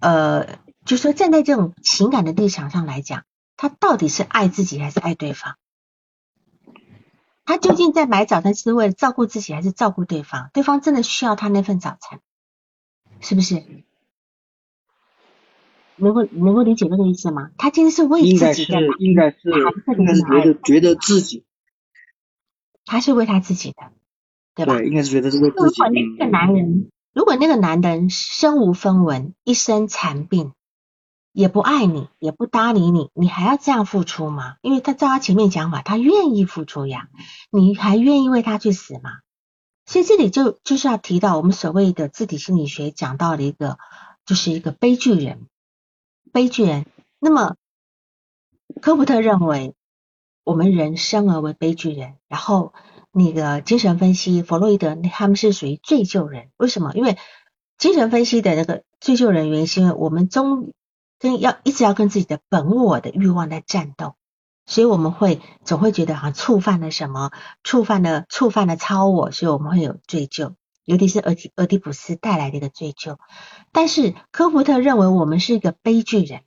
[0.00, 3.22] 呃，就说站在这种情感的立场上来讲，
[3.56, 5.54] 他到底是爱自己还是爱对方？
[7.44, 10.50] 他究竟在买早餐是为了照顾自己还是照顾对方？
[10.52, 12.18] 对方真的需要他那份早餐，
[13.20, 13.84] 是不是？
[15.98, 17.50] 能够能够理解这个意思吗？
[17.58, 19.38] 他其实是为自己在应该是
[19.98, 21.44] 应该是觉得觉得自己，
[22.84, 23.92] 他是为他自己的，
[24.54, 24.78] 对吧？
[24.78, 25.82] 对，应该是觉得是为自己。
[25.82, 30.52] 如果那个男人，如果那个男人身无分文，一身残病，
[31.32, 34.56] 也不爱你，也不搭理你，你还要这样付出吗？
[34.62, 37.08] 因为他照他前面讲法，他愿意付出呀，
[37.50, 39.10] 你还愿意为他去死吗？
[39.86, 43.78] 所以这里就就是要提到我们所谓的自体心理学讲到的一个，
[44.24, 45.46] 就是一个悲剧人。
[46.32, 46.86] 悲剧人，
[47.18, 47.56] 那么
[48.80, 49.74] 科普特认为
[50.44, 52.74] 我们人生而为悲剧人，然后
[53.10, 56.92] 那个精神分析弗洛伊德他们是属于罪疚人，为什么？
[56.94, 57.16] 因为
[57.78, 60.72] 精神分析的那个罪疚人原因是因为我们终
[61.18, 64.14] 跟要一直要跟自己的本我的欲望在战斗，
[64.66, 67.30] 所以我们会总会觉得好像触犯了什么，
[67.62, 70.54] 触犯了触犯了超我，所以我们会有罪疚。
[70.86, 73.18] 尤其是俄狄俄狄浦斯带来的一个追求，
[73.72, 76.42] 但是科福特认为我们是一个悲剧人。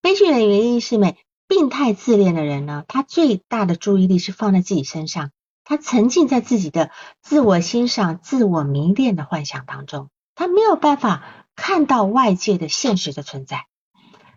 [0.00, 1.16] 悲剧人的原因是没
[1.46, 5.30] 病态自恋的人呢，他最大的注意力是放在自己身上，
[5.62, 6.90] 他沉浸在自己的
[7.20, 13.66] 自我欣赏、自我迷恋的幻想当中，他没有办法看到外界的现实的存在，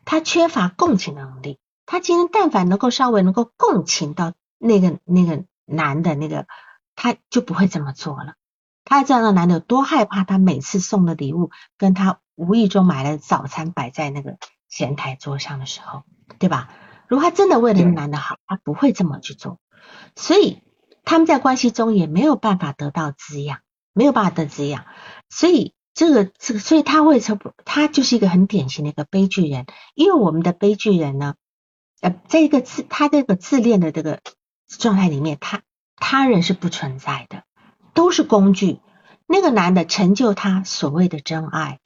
[0.04, 1.58] 他缺乏共情能力。
[1.86, 6.46] 他今天但凡能够稍微能够共情到那个那个男的那个，
[6.96, 8.34] 他就不会这么做了。
[8.86, 14.38] 他知道那男的多害怕，他每次送的礼物跟他无意中买了早餐摆在那个
[14.70, 16.04] 前台桌上的时候，
[16.40, 16.70] 对吧？
[17.08, 19.60] 如果他真的为了那男的好，他不会这么去做。
[20.16, 20.62] 所以
[21.04, 23.60] 他们在关系中也没有办法得到滋养，
[23.94, 24.86] 没有办法得滋养。
[25.30, 29.66] 所以这个这个，所以他会成，他就是一个很典型的一个悲剧人。
[29.94, 31.36] 因为我们的悲剧人呢，
[32.02, 34.20] 呃，在一个自他这个自恋的这个
[34.68, 35.62] 状态里面，他
[35.96, 37.44] 他人是不存在的。
[37.96, 38.80] 都是工具。
[39.26, 41.80] 那个男的成就他所谓的真爱，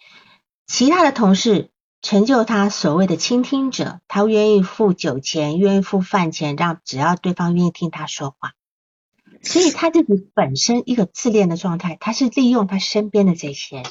[0.67, 4.01] 其他的同事成就他所谓的倾听者。
[4.09, 8.51] 他愿意付酒钱，愿意付饭钱，让只要对方愿意听他说话。
[9.41, 13.85] 所以他自己本身一个自恋的状态，他是利用他身边的这些人，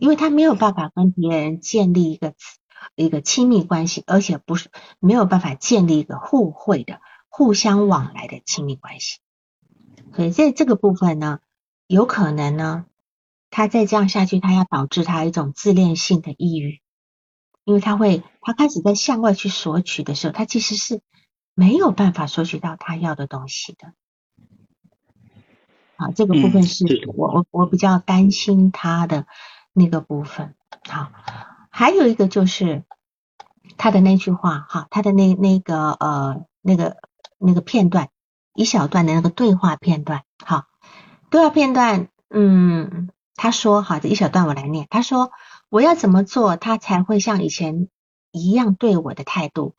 [0.00, 2.34] 因为他没有办法跟别人建立一个
[2.96, 9.18] 一个亲密关系，而且不是没有办法建立一个互惠的、互相往来的亲密关系。
[10.16, 11.40] 所以在这个部分呢，
[11.86, 12.86] 有可能呢，
[13.50, 16.80] 他再这样下去，他要导致他一种自恋性的抑郁，
[17.64, 21.02] 因为他会，他开始在向外去索取的时候，他其实是
[21.54, 23.92] 没有办法索取到他要的东西的。
[25.96, 29.26] 好，这个部分是我我我比较担心他的
[29.74, 30.54] 那个部分。
[30.88, 31.12] 好，
[31.68, 32.84] 还有一个就是
[33.76, 36.96] 他的那句话，哈，他的那那个呃那个
[37.36, 38.08] 那个片段。
[38.56, 40.64] 一小段的那个对话片段，好，
[41.30, 45.30] 对话片段，嗯，他说，好，这一小段我来念，他说，
[45.68, 47.88] 我要怎么做，他才会像以前
[48.32, 49.74] 一样对我的态度？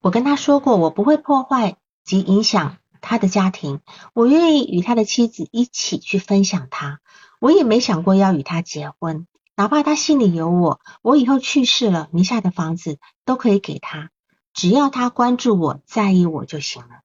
[0.00, 3.80] 我跟他说过，我不会破坏及影响他的家庭，
[4.14, 7.00] 我愿意与他的妻子一起去分享他，
[7.40, 14.10] 我也没想过要与他结婚，哪怕他心里有我，我以后去世了，名下的房子都可以给他，
[14.52, 17.00] 只要他关注我在意我就行了。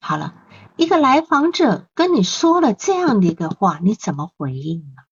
[0.00, 0.34] 好了。
[0.76, 5.02] 一个来访者跟你说了这样的一个话，你怎么回应呢？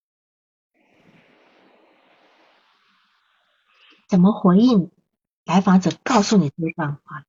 [4.08, 4.90] 怎么回应
[5.44, 7.24] 来访者告诉你这段话？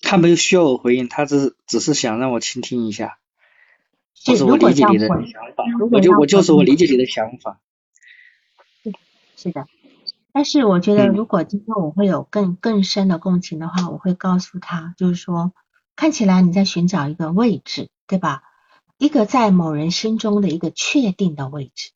[0.00, 3.18] 他没有需要我回应，他只只是想让我倾听一下，
[4.24, 5.16] 或者我理解你的想
[5.56, 7.60] 法，我就我就是我理解你的想法。
[8.84, 8.92] 是
[9.36, 9.66] 是的，
[10.32, 15.52] 但是我觉得如果今天我会有更更深的共情的话，我会告诉他，就是说。
[15.96, 18.42] 看起来你在寻找一个位置，对吧？
[18.98, 21.90] 一个在某人心中的一个确定的位置，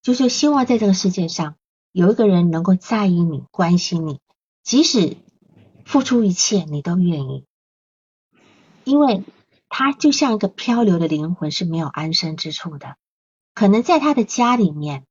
[0.00, 1.56] 就是希望在这个世界上
[1.92, 4.20] 有一个人能够在意你、关心你，
[4.62, 5.16] 即使
[5.84, 7.44] 付出一切你都愿意，
[8.84, 9.22] 因为
[9.68, 12.96] 他就像一个漂流的灵魂是没有安身之处的，
[13.54, 15.06] 可能在他的家里面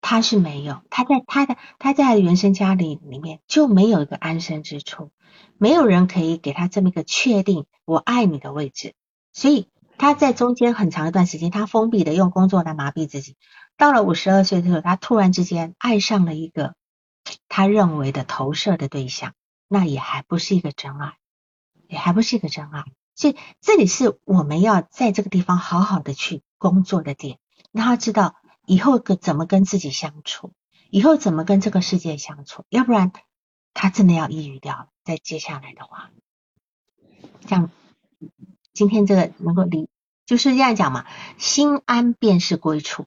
[0.00, 5.10] 他是没有，他在他的他在原生家里里面就没有一个安身之处，
[5.58, 8.94] 没有人可以给他这么一个确定我爱你的位置，
[9.32, 13.36] 所以他在中间很长一段时间，他封闭的用工作来麻痹自己。
[13.76, 16.74] 到了五十二岁的时候，他突然之间爱上了一个
[17.48, 19.34] 他认为的投射的对象，
[19.68, 21.18] 那也还不是一个真爱，
[21.88, 22.84] 也还不是一个真爱。
[23.14, 27.38] 所以这里是我们要在这个地方好好的去工作的点，
[27.70, 28.36] 让他知道
[28.66, 30.52] 以后跟怎么跟自己相处，
[30.90, 33.12] 以后怎么跟这个世界相处，要不然
[33.74, 34.88] 他真的要抑郁掉了。
[35.04, 36.10] 在接下来的话，
[37.46, 37.70] 这样
[38.72, 39.88] 今天这个能够理，
[40.26, 41.06] 就是这样讲嘛，
[41.38, 43.06] 心安便是归处。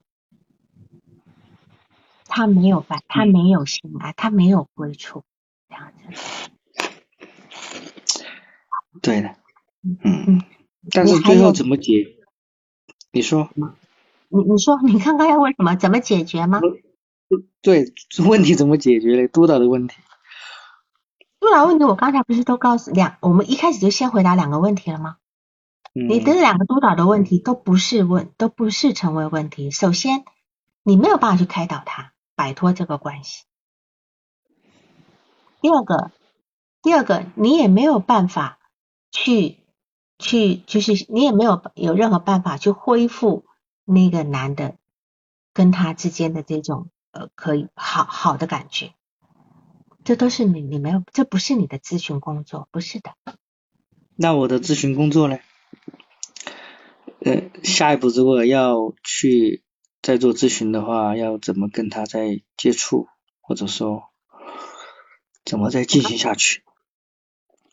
[2.26, 5.24] 他没有办，他没有心安，他没有归处，
[5.68, 6.50] 这样子。
[9.00, 9.36] 对的，
[9.82, 10.42] 嗯嗯。
[10.90, 12.18] 但是最后怎么解？
[13.12, 13.48] 你说。
[14.28, 15.74] 你你说，你刚刚要问什么？
[15.76, 16.60] 怎么解决吗？
[17.62, 17.92] 对，
[18.28, 19.28] 问题怎么解决嘞？
[19.28, 19.96] 督导的问题。
[21.40, 25.16] 督导问题，我刚才不是都告诉两，我们一开始就先回答两个问题了吗？
[25.94, 26.08] 嗯。
[26.08, 29.70] 你的两个督导的问题都不是问，都不是成为问题。
[29.70, 30.24] 首先，
[30.82, 32.12] 你没有办法去开导他。
[32.36, 33.44] 摆脱这个关系。
[35.60, 36.10] 第二个，
[36.82, 38.58] 第二个，你也没有办法
[39.12, 39.58] 去
[40.18, 43.44] 去，就是你也没有有任何办法去恢复
[43.84, 44.76] 那个男的
[45.52, 48.94] 跟他之间的这种呃可以好好的感觉。
[50.04, 53.14] 这都是你你没有，这不是你的咨询工作，不是的。
[54.16, 55.38] 那我的咨询工作呢？
[57.20, 59.62] 呃，下一步如果要去。
[60.06, 63.08] 再做咨询的话，要怎么跟他再接触，
[63.40, 64.10] 或者说
[65.46, 66.62] 怎么再进行下去？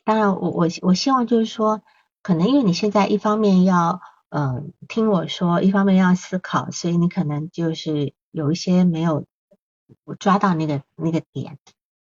[0.06, 1.82] 当然，我我我希望就是说，
[2.22, 4.00] 可能因为你现在一方面要
[4.32, 9.26] 嗯听我说，一方面要思考，所以你可能就是有一些没有
[10.20, 11.60] 抓到那个那个点。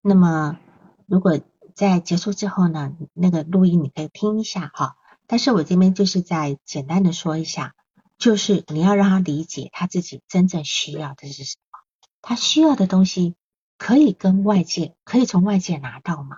[0.01, 0.59] 那么
[1.07, 1.41] 如果
[1.75, 4.97] 在结束之后呢，那个录音你可以听一下哈。
[5.27, 7.75] 但是我这边就是在简单的说一下。
[8.19, 11.79] 就是你要让他理解他自己真正需要的是什么，
[12.21, 13.35] 他需要的东西
[13.79, 16.37] 可以跟外界可以从外界拿到吗？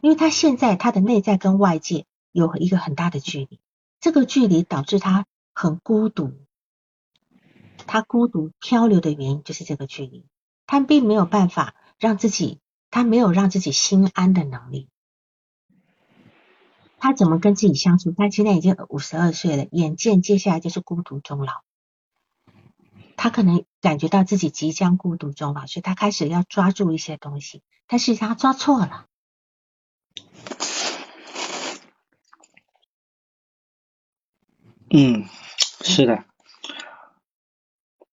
[0.00, 3.58] 因为他现在他的内在跟外界有一个很大的距离，
[4.04, 5.24] 这个距离导致他
[5.54, 6.34] 很孤独，
[7.86, 10.26] 他孤独漂流的原因就是这个距离，
[10.66, 14.90] 他并没有办法让自己，他没有让自己心安的能力。
[16.98, 18.12] 他怎么跟自己相处？
[18.12, 21.62] 他现在已经五十二岁了，眼见接下来就是孤独终老。
[23.16, 29.06] 他可能感觉到自己即将孤独终老，所以他开始要抓住一些东西，但是他抓错了。
[34.90, 35.24] 嗯，
[35.82, 36.24] 是的。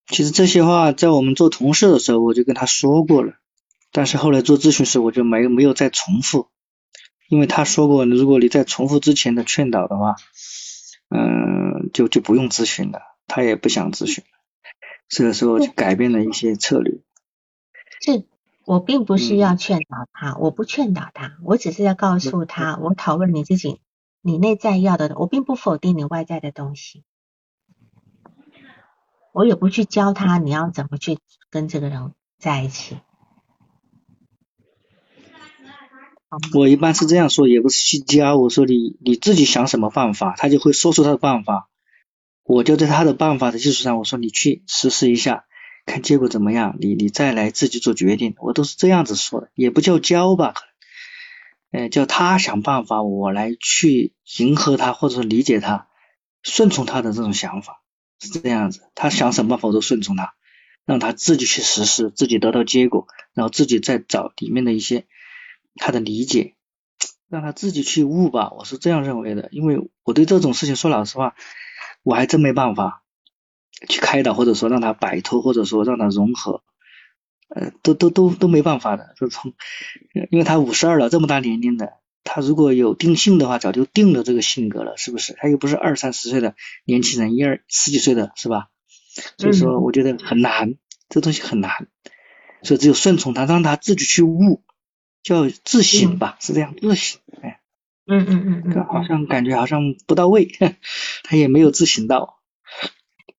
[0.07, 3.33] 其实这些话在我们做同事的时候我就跟他说过了，
[3.91, 6.49] 但是后来做咨询时我就没没有再重复。
[7.29, 10.15] 因为他说过，如果你再重复之前的劝导的话，
[11.09, 12.99] 嗯，就就不用咨询了。
[13.25, 14.25] 他也不想咨询，
[15.07, 16.99] 这个时候就改变了一些策略。
[18.01, 18.25] 这
[18.65, 23.79] 我并不是要劝导他，我不劝导他，我只是要告诉他，我讨论你自己，
[24.21, 27.03] 你内在要的，我并不否定你外在的东西，
[29.33, 31.17] 我也不去教他你要怎么去
[31.49, 32.97] 跟这个人在一起。
[36.53, 38.37] 我一般是这样说，也不是去教。
[38.37, 41.69] 我说你你自己想什么办法，他就会说出他的办法。
[42.43, 45.43] 我就在他的办法的基础上，我说你去实施一下，
[45.85, 48.35] 看结果怎么样，你你再来自己做决定。
[48.37, 50.53] 我都是这样子说的，也不叫教吧，
[51.71, 55.87] 呃，叫他想办法，我来去迎合他，或者说理解他，
[56.43, 57.81] 顺从他的这种想法，
[58.19, 58.89] 是这样子。
[58.93, 60.33] 他想什么我都顺从他，
[60.85, 65.07] 让他自己去实施，自己得到结果，然后自己再找里面的一些。
[65.75, 66.55] 他的理解，
[67.29, 69.47] 让他自己去悟吧，我是这样认为的。
[69.53, 71.33] 因为我对这种事情说老实话，
[72.03, 73.03] 我还真没办法
[73.87, 76.61] 去开导，或者说让他摆脱，或者说让他融合，
[77.55, 79.13] 呃，都都都都没办法的。
[79.17, 79.53] 就从，
[80.29, 85.33] 因为他五十二了，这么大年龄的，他如果有定性的话，早就定了这个性格了，是不是？
[85.33, 86.55] 他又不是二三十岁的
[86.85, 88.69] 年轻人，一二十几岁的是吧？
[89.37, 90.75] 所以说，我觉得很难，
[91.09, 91.87] 这东西很难，
[92.63, 94.63] 所以只有顺从他，让他自己去悟。
[95.23, 97.59] 叫自省吧，是这样自省，哎，
[98.07, 100.49] 嗯嗯嗯嗯，好像感觉好像不到位，
[101.21, 102.39] 他也没有自省到。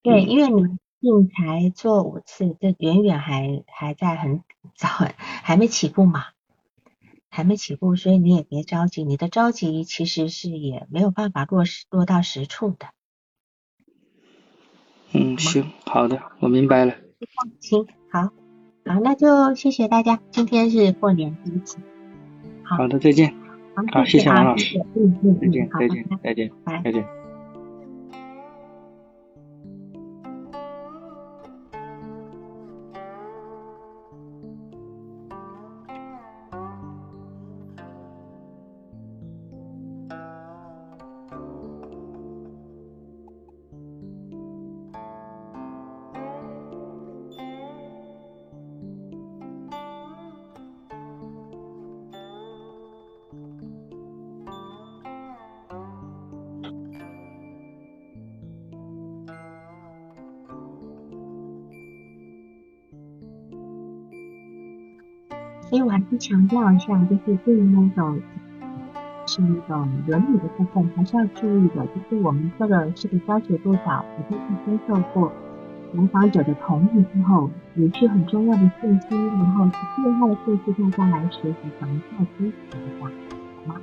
[0.05, 4.42] 对，因为你并才做五次，这远远还还在很
[4.76, 4.88] 早，
[5.18, 6.26] 还没起步嘛，
[7.28, 12.86] 还没起步，所以你也别着急，你的着急其实是也没有办法落实落到实处的。
[15.12, 16.94] 嗯，行，好的，我明白了。
[17.58, 18.30] 行，好。
[18.84, 21.78] 好，那就谢谢大家，今天是过年第一次。
[22.62, 23.34] 好的，再见。
[23.92, 24.78] 好，谢谢王老师。
[24.94, 26.50] 嗯嗯，再见，再见，再见，
[26.84, 27.21] 再见。
[66.22, 68.20] 强调一下，就是对于那种
[69.26, 71.84] 是那种伦理的部分，还是要注意的。
[71.86, 75.32] 就是我们这个这个要求多少，我都是接受过
[75.94, 82.78] 来访者的同意之后，也是很重要的信息，然后是最后的信息，大家来学习怎么做咨询的，
[83.66, 83.80] 好吗？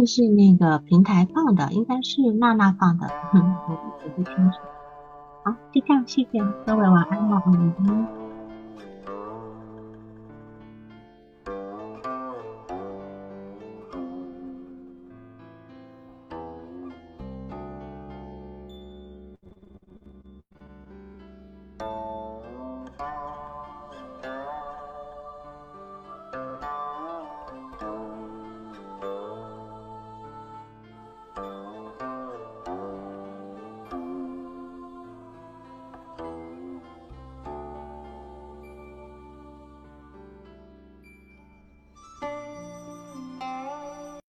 [0.00, 4.58] 这是那个平台放的，应该是娜娜放的， 我不清楚。
[5.44, 8.19] 好，就这样，谢谢各位，晚安了，晚安。